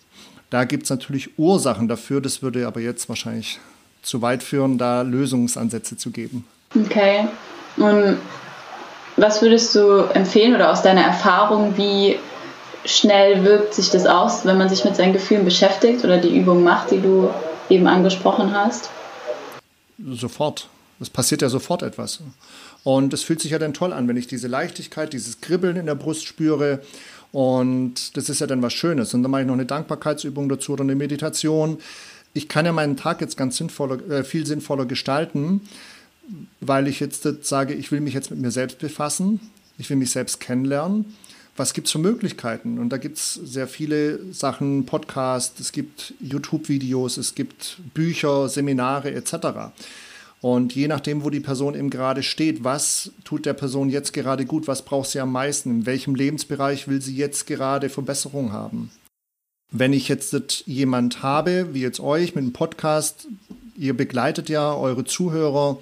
Da 0.51 0.65
gibt 0.65 0.85
es 0.85 0.91
natürlich 0.91 1.39
Ursachen 1.39 1.89
dafür, 1.89 2.21
das 2.21 2.43
würde 2.43 2.67
aber 2.67 2.81
jetzt 2.81 3.09
wahrscheinlich 3.09 3.61
zu 4.03 4.23
weit 4.23 4.43
führen, 4.43 4.77
da 4.77 5.03
Lösungsansätze 5.03 5.97
zu 5.97 6.11
geben. 6.11 6.45
Okay. 6.75 7.29
Und 7.77 8.19
was 9.21 9.43
würdest 9.43 9.75
du 9.75 10.05
empfehlen 10.15 10.55
oder 10.55 10.73
aus 10.73 10.83
deiner 10.83 11.03
Erfahrung, 11.03 11.77
wie 11.77 12.19
schnell 12.85 13.45
wirkt 13.45 13.75
sich 13.75 13.91
das 13.91 14.07
aus, 14.07 14.45
wenn 14.47 14.59
man 14.59 14.69
sich 14.69 14.85
mit 14.85 14.97
seinen 14.97 15.13
Gefühlen 15.13 15.45
beschäftigt 15.45 16.05
oder 16.05 16.19
die 16.19 16.35
Übung 16.35 16.63
macht, 16.63 16.91
die 16.91 17.01
du 17.01 17.31
eben 17.69 17.87
angesprochen 17.87 18.55
hast? 18.55 18.91
Sofort. 20.13 20.69
Es 20.99 21.11
passiert 21.11 21.43
ja 21.43 21.49
sofort 21.49 21.83
etwas. 21.83 22.21
Und 22.85 23.13
es 23.13 23.23
fühlt 23.23 23.41
sich 23.41 23.53
ja 23.53 23.59
dann 23.59 23.75
toll 23.75 23.93
an, 23.93 24.09
wenn 24.09 24.17
ich 24.17 24.27
diese 24.27 24.49
Leichtigkeit, 24.49 25.13
dieses 25.13 25.41
Kribbeln 25.41 25.77
in 25.77 25.87
der 25.87 25.95
Brust 25.95 26.25
spüre. 26.25 26.81
Und 27.33 28.17
das 28.17 28.29
ist 28.29 28.41
ja 28.41 28.47
dann 28.47 28.63
was 28.63 28.73
Schönes. 28.73 29.15
Und 29.15 29.23
dann 29.23 29.31
mache 29.31 29.43
ich 29.43 29.47
noch 29.47 29.55
eine 29.55 29.67
Dankbarkeitsübung 29.67 30.49
dazu 30.49 30.73
oder 30.73 30.83
eine 30.83 30.95
Meditation. 30.95 31.79
Ich 32.33 32.49
kann 32.49 32.67
ja 32.67 32.73
meinen 32.73 32.97
Tag 32.97 33.21
jetzt 33.21 33.37
ganz 33.37 33.57
sinnvoller, 33.57 34.09
äh, 34.11 34.25
viel 34.25 34.47
sinnvoller 34.47 34.87
gestalten, 34.87 35.63
weil 36.61 36.89
ich 36.89 37.01
jetzt 37.01 37.27
sage, 37.43 37.75
ich 37.75 37.93
will 37.93 38.01
mich 38.01 38.15
jetzt 38.15 38.31
mit 38.31 38.41
mir 38.41 38.51
selbst 38.51 38.79
befassen. 38.79 39.41
Ich 39.79 39.89
will 39.89 39.97
mich 39.97 40.11
selbst 40.11 40.41
kennenlernen 40.41 41.07
was 41.61 41.75
gibt 41.75 41.89
es 41.89 41.93
für 41.93 41.99
Möglichkeiten? 41.99 42.79
Und 42.79 42.89
da 42.89 42.97
gibt 42.97 43.19
es 43.19 43.35
sehr 43.35 43.69
viele 43.69 44.33
Sachen, 44.33 44.87
Podcasts, 44.87 45.61
es 45.61 45.73
gibt 45.73 46.15
YouTube-Videos, 46.19 47.19
es 47.19 47.35
gibt 47.35 47.79
Bücher, 47.93 48.49
Seminare 48.49 49.13
etc. 49.13 49.35
Und 50.41 50.75
je 50.75 50.89
nachdem, 50.89 51.23
wo 51.23 51.29
die 51.29 51.41
Person 51.41 51.75
eben 51.75 51.91
gerade 51.91 52.23
steht, 52.23 52.65
was 52.65 53.13
tut 53.25 53.45
der 53.45 53.53
Person 53.53 53.91
jetzt 53.91 54.15
gerade 54.15 54.47
gut, 54.47 54.69
was 54.69 54.87
braucht 54.87 55.11
sie 55.11 55.21
am 55.21 55.33
meisten, 55.33 55.71
in 55.71 55.87
welchem 55.87 56.15
Lebensbereich 56.15 56.89
will 56.89 57.03
sie 57.03 57.15
jetzt 57.15 57.47
gerade 57.47 57.91
Verbesserung 57.91 58.53
haben. 58.53 58.91
Wenn 59.71 59.93
ich 59.93 60.09
jetzt 60.09 60.35
jemand 60.67 61.23
habe, 61.23 61.75
wie 61.75 61.83
jetzt 61.83 62.01
euch 62.01 62.35
mit 62.35 62.43
einem 62.43 62.55
Podcast, 62.55 63.29
ihr 63.77 63.95
begleitet 63.95 64.49
ja 64.49 64.75
eure 64.75 65.05
Zuhörer, 65.05 65.79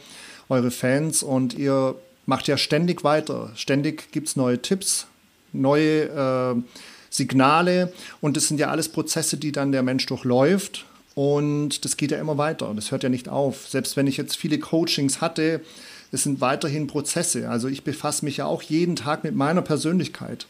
eure 0.49 0.71
Fans 0.71 1.23
und 1.23 1.55
ihr 1.55 1.95
macht 2.26 2.49
ja 2.49 2.57
ständig 2.57 3.05
weiter. 3.05 3.52
Ständig 3.55 4.12
gibt 4.12 4.28
es 4.28 4.37
neue 4.37 4.61
Tipps, 4.61 5.07
neue 5.52 6.05
äh, 6.05 6.55
Signale 7.11 7.93
und 8.21 8.37
das 8.37 8.49
sind 8.49 8.61
ja 8.61 8.69
alles 8.69 8.88
Prozesse, 8.88 9.37
die 9.37 9.52
dann 9.52 9.73
der 9.73 9.83
Mensch 9.83 10.07
durchläuft 10.07 10.85
und 11.14 11.85
das 11.85 11.97
geht 11.97 12.11
ja 12.11 12.19
immer 12.19 12.38
weiter. 12.38 12.73
Das 12.75 12.90
hört 12.90 13.02
ja 13.02 13.09
nicht 13.09 13.28
auf. 13.28 13.69
Selbst 13.69 13.97
wenn 13.97 14.07
ich 14.07 14.17
jetzt 14.17 14.37
viele 14.37 14.59
Coachings 14.59 15.21
hatte, 15.21 15.62
es 16.12 16.23
sind 16.23 16.40
weiterhin 16.40 16.87
Prozesse. 16.87 17.49
Also 17.49 17.69
ich 17.69 17.83
befasse 17.83 18.25
mich 18.25 18.38
ja 18.38 18.47
auch 18.47 18.62
jeden 18.62 18.97
Tag 18.97 19.25
mit 19.25 19.35
meiner 19.35 19.62
Persönlichkeit. 19.62 20.47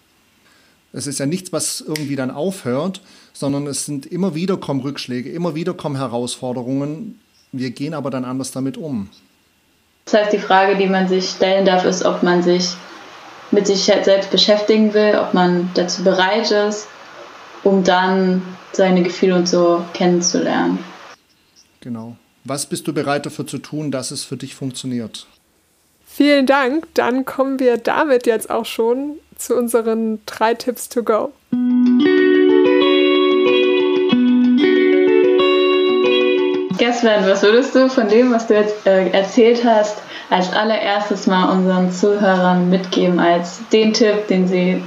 Es 0.92 1.06
ist 1.06 1.18
ja 1.18 1.26
nichts, 1.26 1.52
was 1.52 1.80
irgendwie 1.80 2.16
dann 2.16 2.30
aufhört, 2.30 3.02
sondern 3.32 3.66
es 3.66 3.84
sind 3.84 4.06
immer 4.06 4.34
wieder 4.34 4.56
kommen 4.56 4.80
Rückschläge, 4.80 5.30
immer 5.30 5.54
wieder 5.54 5.74
kommen 5.74 5.96
Herausforderungen. 5.96 7.20
Wir 7.52 7.70
gehen 7.70 7.94
aber 7.94 8.10
dann 8.10 8.24
anders 8.24 8.50
damit 8.52 8.76
um. 8.76 9.08
Das 10.10 10.22
heißt, 10.22 10.32
die 10.32 10.38
Frage, 10.38 10.76
die 10.76 10.86
man 10.86 11.06
sich 11.06 11.28
stellen 11.28 11.66
darf, 11.66 11.84
ist, 11.84 12.02
ob 12.02 12.22
man 12.22 12.42
sich 12.42 12.70
mit 13.50 13.66
sich 13.66 13.84
selbst 13.84 14.30
beschäftigen 14.30 14.94
will, 14.94 15.18
ob 15.20 15.34
man 15.34 15.68
dazu 15.74 16.02
bereit 16.02 16.50
ist, 16.50 16.88
um 17.62 17.84
dann 17.84 18.40
seine 18.72 19.02
Gefühle 19.02 19.34
und 19.34 19.46
so 19.46 19.84
kennenzulernen. 19.92 20.78
Genau. 21.80 22.16
Was 22.44 22.64
bist 22.64 22.88
du 22.88 22.94
bereit 22.94 23.26
dafür 23.26 23.46
zu 23.46 23.58
tun, 23.58 23.90
dass 23.90 24.10
es 24.10 24.24
für 24.24 24.38
dich 24.38 24.54
funktioniert? 24.54 25.26
Vielen 26.06 26.46
Dank. 26.46 26.86
Dann 26.94 27.26
kommen 27.26 27.60
wir 27.60 27.76
damit 27.76 28.26
jetzt 28.26 28.48
auch 28.48 28.64
schon 28.64 29.18
zu 29.36 29.54
unseren 29.56 30.20
drei 30.24 30.54
Tipps 30.54 30.88
to 30.88 31.02
go. 31.02 31.32
Gessman, 36.78 37.28
was 37.28 37.42
würdest 37.42 37.74
du 37.74 37.90
von 37.90 38.08
dem, 38.08 38.32
was 38.32 38.46
du 38.46 38.54
jetzt 38.54 38.86
äh, 38.86 39.10
erzählt 39.10 39.64
hast, 39.64 39.98
als 40.30 40.52
allererstes 40.52 41.26
mal 41.26 41.50
unseren 41.50 41.90
Zuhörern 41.90 42.68
mitgeben 42.68 43.18
als 43.18 43.60
den 43.72 43.92
Tipp, 43.92 44.28
den 44.28 44.46
sie 44.46 44.82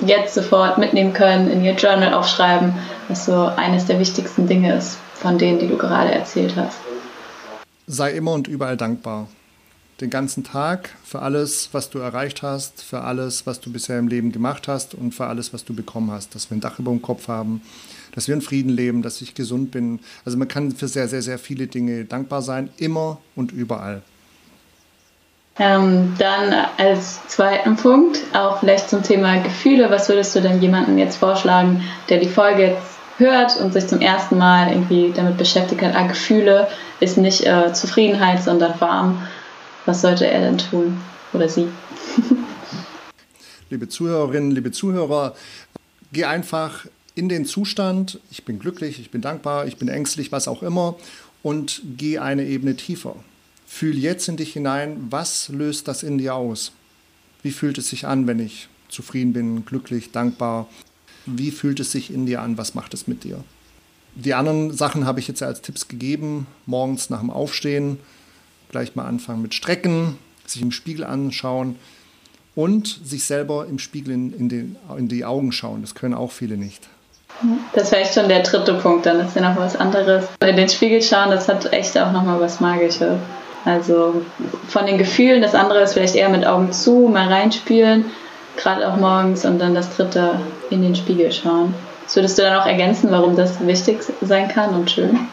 jetzt 0.00 0.34
sofort 0.34 0.78
mitnehmen 0.78 1.12
können, 1.12 1.50
in 1.50 1.64
ihr 1.64 1.74
Journal 1.74 2.12
aufschreiben, 2.14 2.74
was 3.08 3.26
so 3.26 3.46
eines 3.56 3.86
der 3.86 3.98
wichtigsten 4.00 4.46
Dinge 4.46 4.74
ist 4.74 4.98
von 5.14 5.38
denen, 5.38 5.58
die 5.58 5.68
du 5.68 5.76
gerade 5.76 6.12
erzählt 6.12 6.56
hast? 6.56 6.78
Sei 7.86 8.12
immer 8.12 8.32
und 8.32 8.48
überall 8.48 8.76
dankbar. 8.76 9.28
Den 10.00 10.08
ganzen 10.08 10.44
Tag 10.44 10.96
für 11.04 11.20
alles, 11.20 11.68
was 11.72 11.90
du 11.90 11.98
erreicht 11.98 12.42
hast, 12.42 12.82
für 12.82 13.02
alles, 13.02 13.46
was 13.46 13.60
du 13.60 13.70
bisher 13.70 13.98
im 13.98 14.08
Leben 14.08 14.32
gemacht 14.32 14.66
hast 14.66 14.94
und 14.94 15.14
für 15.14 15.26
alles, 15.26 15.52
was 15.52 15.64
du 15.66 15.74
bekommen 15.74 16.10
hast. 16.10 16.34
Dass 16.34 16.50
wir 16.50 16.56
ein 16.56 16.62
Dach 16.62 16.78
über 16.78 16.90
dem 16.90 17.02
Kopf 17.02 17.28
haben, 17.28 17.60
dass 18.14 18.26
wir 18.26 18.34
in 18.34 18.40
Frieden 18.40 18.70
leben, 18.70 19.02
dass 19.02 19.20
ich 19.20 19.34
gesund 19.34 19.72
bin. 19.72 20.00
Also 20.24 20.38
man 20.38 20.48
kann 20.48 20.72
für 20.72 20.88
sehr, 20.88 21.06
sehr, 21.06 21.20
sehr 21.20 21.38
viele 21.38 21.66
Dinge 21.66 22.06
dankbar 22.06 22.40
sein, 22.40 22.70
immer 22.78 23.18
und 23.36 23.52
überall. 23.52 24.02
Ähm, 25.60 26.14
dann 26.16 26.54
als 26.78 27.20
zweiten 27.28 27.76
Punkt, 27.76 28.18
auch 28.32 28.60
vielleicht 28.60 28.88
zum 28.88 29.02
Thema 29.02 29.42
Gefühle, 29.42 29.90
was 29.90 30.08
würdest 30.08 30.34
du 30.34 30.40
denn 30.40 30.62
jemandem 30.62 30.96
jetzt 30.96 31.18
vorschlagen, 31.18 31.84
der 32.08 32.18
die 32.18 32.30
Folge 32.30 32.62
jetzt 32.62 32.98
hört 33.18 33.60
und 33.60 33.74
sich 33.74 33.86
zum 33.86 34.00
ersten 34.00 34.38
Mal 34.38 34.72
irgendwie 34.72 35.12
damit 35.14 35.36
beschäftigt 35.36 35.82
hat, 35.82 35.94
ah, 35.94 36.06
Gefühle 36.06 36.66
ist 37.00 37.18
nicht 37.18 37.46
äh, 37.46 37.74
Zufriedenheit, 37.74 38.42
sondern 38.42 38.80
warm. 38.80 39.28
Was 39.84 40.00
sollte 40.00 40.26
er 40.26 40.40
denn 40.40 40.56
tun 40.56 40.98
oder 41.34 41.46
sie? 41.46 41.68
liebe 43.68 43.86
Zuhörerinnen, 43.86 44.52
liebe 44.52 44.72
Zuhörer, 44.72 45.34
geh 46.10 46.24
einfach 46.24 46.86
in 47.14 47.28
den 47.28 47.44
Zustand, 47.44 48.18
ich 48.30 48.46
bin 48.46 48.58
glücklich, 48.58 48.98
ich 48.98 49.10
bin 49.10 49.20
dankbar, 49.20 49.66
ich 49.66 49.76
bin 49.76 49.88
ängstlich, 49.88 50.32
was 50.32 50.48
auch 50.48 50.62
immer, 50.62 50.96
und 51.42 51.82
geh 51.98 52.18
eine 52.18 52.46
Ebene 52.46 52.76
tiefer. 52.76 53.14
Fühl 53.72 53.96
jetzt 53.96 54.28
in 54.28 54.36
dich 54.36 54.52
hinein, 54.52 55.06
was 55.10 55.48
löst 55.48 55.86
das 55.86 56.02
in 56.02 56.18
dir 56.18 56.34
aus? 56.34 56.72
Wie 57.42 57.52
fühlt 57.52 57.78
es 57.78 57.88
sich 57.88 58.04
an, 58.04 58.26
wenn 58.26 58.40
ich 58.40 58.68
zufrieden 58.88 59.32
bin, 59.32 59.64
glücklich, 59.64 60.10
dankbar? 60.10 60.66
Wie 61.24 61.52
fühlt 61.52 61.78
es 61.78 61.92
sich 61.92 62.12
in 62.12 62.26
dir 62.26 62.42
an? 62.42 62.58
Was 62.58 62.74
macht 62.74 62.92
es 62.92 63.06
mit 63.06 63.22
dir? 63.22 63.42
Die 64.16 64.34
anderen 64.34 64.76
Sachen 64.76 65.06
habe 65.06 65.20
ich 65.20 65.28
jetzt 65.28 65.42
als 65.42 65.62
Tipps 65.62 65.86
gegeben. 65.86 66.48
Morgens 66.66 67.10
nach 67.10 67.20
dem 67.20 67.30
Aufstehen 67.30 68.00
gleich 68.70 68.96
mal 68.96 69.06
anfangen 69.06 69.40
mit 69.40 69.54
Strecken, 69.54 70.18
sich 70.46 70.60
im 70.60 70.72
Spiegel 70.72 71.04
anschauen 71.04 71.76
und 72.56 73.00
sich 73.04 73.24
selber 73.24 73.66
im 73.66 73.78
Spiegel 73.78 74.12
in, 74.12 74.34
in, 74.34 74.48
den, 74.48 74.76
in 74.98 75.08
die 75.08 75.24
Augen 75.24 75.52
schauen. 75.52 75.80
Das 75.80 75.94
können 75.94 76.14
auch 76.14 76.32
viele 76.32 76.56
nicht. 76.56 76.88
Das 77.72 77.92
wäre 77.92 78.02
echt 78.02 78.14
schon 78.14 78.28
der 78.28 78.42
dritte 78.42 78.74
Punkt, 78.74 79.06
dann 79.06 79.20
ist 79.20 79.36
ja 79.36 79.48
noch 79.48 79.58
was 79.58 79.76
anderes. 79.76 80.26
In 80.40 80.56
den 80.56 80.68
Spiegel 80.68 81.00
schauen, 81.00 81.30
das 81.30 81.48
hat 81.48 81.72
echt 81.72 81.96
auch 81.96 82.12
nochmal 82.12 82.40
was 82.40 82.60
Magisches. 82.60 83.18
Also 83.64 84.22
von 84.68 84.86
den 84.86 84.98
Gefühlen, 84.98 85.42
das 85.42 85.54
andere 85.54 85.82
ist 85.82 85.92
vielleicht 85.92 86.14
eher 86.14 86.28
mit 86.28 86.46
Augen 86.46 86.72
zu, 86.72 87.08
mal 87.12 87.28
reinspielen, 87.28 88.06
gerade 88.56 88.90
auch 88.90 88.96
morgens 88.96 89.44
und 89.44 89.58
dann 89.58 89.74
das 89.74 89.94
dritte 89.96 90.40
in 90.70 90.82
den 90.82 90.94
Spiegel 90.94 91.30
schauen. 91.32 91.74
Das 92.04 92.16
würdest 92.16 92.38
du 92.38 92.42
dann 92.42 92.58
auch 92.58 92.66
ergänzen, 92.66 93.10
warum 93.10 93.36
das 93.36 93.64
wichtig 93.66 94.00
sein 94.20 94.48
kann 94.48 94.74
und 94.74 94.90
schön? 94.90 95.28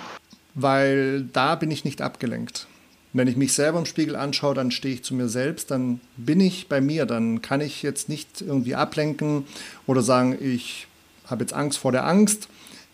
Weil 0.54 1.24
da 1.34 1.56
bin 1.56 1.72
ich 1.72 1.86
nicht 1.86 2.02
abgelenkt. 2.02 2.68
Wenn 3.14 3.28
ich 3.28 3.38
mich 3.38 3.54
selber 3.54 3.80
im 3.80 3.86
Spiegel 3.86 4.16
anschaue, 4.16 4.54
dann 4.54 4.70
stehe 4.70 4.94
ich 4.94 5.04
zu 5.04 5.16
mir 5.16 5.28
selbst, 5.28 5.72
dann 5.72 6.02
bin 6.18 6.40
ich 6.40 6.68
bei 6.68 6.82
mir, 6.82 7.06
dann 7.06 7.42
kann 7.42 7.62
ich 7.62 7.82
jetzt 7.82 8.10
nicht 8.10 8.42
irgendwie 8.42 8.76
ablenken 8.76 9.46
oder 9.88 10.02
sagen, 10.02 10.38
ich 10.40 10.88
habe 11.28 11.44
jetzt 11.44 11.54
Angst 11.54 11.80
vor 11.80 11.92
der 11.92 12.06
Angst, 12.06 12.48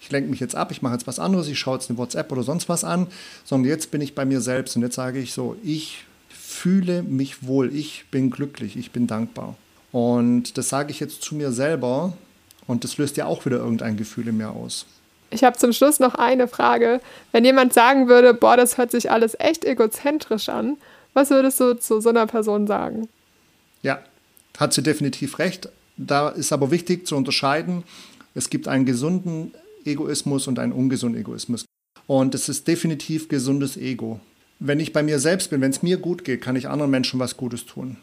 ich 0.04 0.12
lenke 0.12 0.30
mich 0.30 0.42
jetzt 0.42 0.56
ab, 0.56 0.70
ich 0.72 0.82
mache 0.82 0.94
jetzt 0.94 1.08
was 1.08 1.18
anderes, 1.18 1.48
ich 1.48 1.58
schaue 1.58 1.76
jetzt 1.76 1.90
eine 1.90 1.98
WhatsApp 1.98 2.30
oder 2.34 2.44
sonst 2.44 2.68
was 2.68 2.84
an, 2.84 3.08
sondern 3.46 3.70
jetzt 3.70 3.90
bin 3.90 4.02
ich 4.02 4.16
bei 4.16 4.26
mir 4.26 4.42
selbst 4.42 4.76
und 4.76 4.82
jetzt 4.82 4.96
sage 4.96 5.18
ich 5.20 5.32
so, 5.32 5.56
ich 5.64 6.04
fühle 6.28 7.04
mich 7.04 7.48
wohl, 7.48 7.74
ich 7.74 8.04
bin 8.12 8.30
glücklich, 8.30 8.76
ich 8.76 8.92
bin 8.92 9.08
dankbar. 9.08 9.56
Und 9.94 10.58
das 10.58 10.68
sage 10.68 10.92
ich 10.92 11.00
jetzt 11.00 11.22
zu 11.22 11.36
mir 11.36 11.54
selber 11.54 12.12
und 12.68 12.84
das 12.84 12.98
löst 12.98 13.16
ja 13.16 13.28
auch 13.28 13.46
wieder 13.46 13.60
irgendein 13.60 13.96
Gefühl 13.96 14.28
in 14.28 14.36
mir 14.36 14.50
aus. 14.50 14.86
Ich 15.30 15.46
habe 15.46 15.58
zum 15.58 15.72
Schluss 15.72 16.02
noch 16.02 16.16
eine 16.16 16.50
Frage. 16.50 17.00
Wenn 17.32 17.46
jemand 17.46 17.74
sagen 17.74 18.10
würde, 18.10 18.34
boah, 18.34 18.58
das 18.58 18.78
hört 18.78 18.92
sich 18.92 19.10
alles 19.10 19.38
echt 19.40 19.64
egozentrisch 19.64 20.50
an, 20.50 20.76
was 21.14 21.30
würdest 21.30 21.62
du 21.62 21.80
zu 21.80 22.02
so 22.02 22.10
einer 22.10 22.28
Person 22.28 22.68
sagen? 22.68 23.08
Ja, 23.84 24.00
hat 24.58 24.74
sie 24.74 24.84
definitiv 24.84 25.40
recht. 25.40 25.70
Da 25.96 26.28
ist 26.28 26.52
aber 26.52 26.72
wichtig 26.72 27.08
zu 27.08 27.16
unterscheiden, 27.16 27.84
es 28.36 28.50
gibt 28.50 28.68
einen 28.68 28.86
gesunden 28.86 29.54
Egoismus 29.86 30.48
und 30.48 30.60
einen 30.60 30.74
ungesunden 30.74 31.20
Egoismus. 31.20 31.66
Und 32.08 32.36
es 32.36 32.50
ist 32.50 32.68
definitiv 32.68 33.30
gesundes 33.30 33.78
Ego. 33.78 34.20
Wenn 34.60 34.80
ich 34.80 34.94
bei 34.94 35.04
mir 35.04 35.20
selbst 35.20 35.50
bin, 35.50 35.62
wenn 35.62 35.72
es 35.72 35.84
mir 35.84 35.98
gut 35.98 36.24
geht, 36.24 36.42
kann 36.42 36.56
ich 36.56 36.70
anderen 36.70 36.92
Menschen 36.92 37.20
was 37.20 37.38
Gutes 37.38 37.66
tun. 37.66 37.98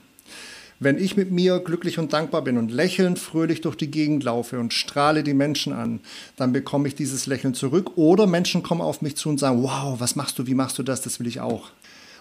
Wenn 0.83 0.99
ich 0.99 1.15
mit 1.15 1.31
mir 1.31 1.59
glücklich 1.59 1.99
und 1.99 2.15
dankbar 2.15 2.43
bin 2.43 2.57
und 2.57 2.73
lächelnd 2.73 3.19
fröhlich 3.19 3.61
durch 3.61 3.77
die 3.77 3.91
Gegend 3.91 4.25
laufe 4.25 4.59
und 4.59 4.73
strahle 4.73 5.23
die 5.23 5.35
Menschen 5.35 5.75
an, 5.75 6.01
dann 6.37 6.53
bekomme 6.53 6.89
ich 6.89 6.95
dieses 6.95 7.27
Lächeln 7.27 7.53
zurück. 7.53 7.93
Oder 7.97 8.27
Menschen 8.27 8.63
kommen 8.63 8.81
auf 8.81 9.03
mich 9.03 9.17
zu 9.17 9.29
und 9.29 9.39
sagen, 9.39 9.63
wow, 9.63 10.01
was 10.01 10.17
machst 10.17 10.39
du, 10.39 10.47
wie 10.47 10.55
machst 10.55 10.79
du 10.79 10.83
das, 10.83 11.03
das 11.03 11.21
will 11.21 11.27
ich 11.27 11.41
auch. 11.41 11.69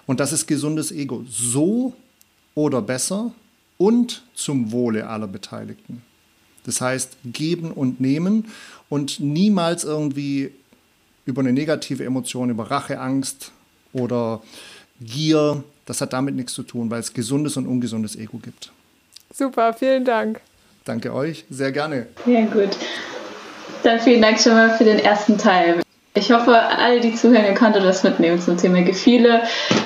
Und 0.08 0.19
das 0.19 0.34
ist 0.34 0.45
gesundes 0.45 0.91
Ego. 0.91 1.24
So 1.30 1.93
oder 2.54 2.82
besser 2.82 3.32
und 3.78 4.24
zum 4.34 4.74
Wohle 4.74 5.08
aller 5.08 5.28
Beteiligten. 5.28 6.02
Das 6.65 6.82
heißt, 6.82 7.17
geben 7.26 7.72
und 7.72 8.00
nehmen 8.00 8.45
und 8.89 9.19
niemals 9.19 9.84
irgendwie 9.84 10.52
über 11.26 11.41
eine 11.41 11.54
negative 11.54 12.04
Emotion, 12.04 12.50
über 12.50 12.69
Rache, 12.69 13.00
Angst 13.00 13.52
oder 13.93 14.41
Gier, 15.00 15.63
das 15.86 16.02
hat 16.02 16.13
damit 16.13 16.36
nichts 16.36 16.54
zu 16.54 16.63
tun, 16.63 16.89
weil 16.89 17.00
es 17.00 17.13
gesundes 17.13 17.58
und 17.58 17.65
ungesundes 17.65 18.15
Ego 18.15 18.38
gibt. 18.38 18.72
Super, 19.34 19.74
vielen 19.74 20.06
Dank. 20.06 20.41
Danke 20.86 21.13
euch, 21.13 21.45
sehr 21.50 21.72
gerne. 21.72 22.08
Ja, 22.26 22.45
gut. 22.45 22.69
Dann 23.84 24.00
vielen 24.00 24.22
Dank 24.22 24.39
schon 24.39 24.54
mal 24.54 24.76
für 24.78 24.84
den 24.84 25.00
ersten 25.00 25.38
Teil. 25.38 25.82
Ich 26.15 26.32
hoffe, 26.32 26.54
alle, 26.54 27.00
die 27.00 27.13
zuhören, 27.13 27.45
ihr 27.45 27.54
konntet 27.54 27.84
das 27.84 28.04
mitnehmen 28.04 28.41
zum 28.41 28.58
Thema 28.58 28.82
Gefühle. 28.82 29.43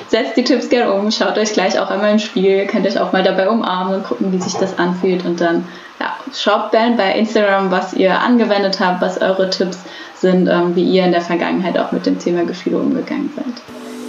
Setzt 0.08 0.36
die 0.36 0.44
Tipps 0.44 0.68
gerne 0.68 0.92
um, 0.92 1.10
schaut 1.10 1.36
euch 1.36 1.52
gleich 1.52 1.78
auch 1.78 1.90
einmal 1.90 2.12
im 2.12 2.18
Spiel, 2.18 2.66
könnt 2.66 2.86
euch 2.86 2.98
auch 2.98 3.12
mal 3.12 3.22
dabei 3.22 3.48
umarmen 3.48 3.96
und 3.96 4.04
gucken, 4.04 4.32
wie 4.32 4.40
sich 4.40 4.54
das 4.54 4.78
anfühlt. 4.78 5.24
Und 5.24 5.40
dann 5.40 5.68
ja, 6.04 6.16
schaut 6.34 6.74
dann 6.74 6.96
bei 6.96 7.12
Instagram, 7.14 7.70
was 7.70 7.94
ihr 7.94 8.18
angewendet 8.18 8.78
habt, 8.80 9.00
was 9.00 9.20
eure 9.20 9.48
Tipps 9.50 9.78
sind, 10.16 10.48
ähm, 10.48 10.76
wie 10.76 10.84
ihr 10.84 11.04
in 11.04 11.12
der 11.12 11.20
Vergangenheit 11.20 11.78
auch 11.78 11.92
mit 11.92 12.06
dem 12.06 12.18
Thema 12.18 12.44
Gefühle 12.44 12.78
umgegangen 12.78 13.32
seid. 13.34 13.54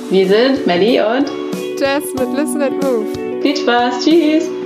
Wir 0.09 0.27
sind 0.27 0.67
Melly 0.67 1.01
und 1.01 1.29
Jess 1.79 2.13
mit 2.13 2.37
Listen 2.37 2.61
and 2.61 2.83
Move. 2.83 3.41
Viel 3.41 3.57
Spaß, 3.57 4.03
tschüss! 4.03 4.64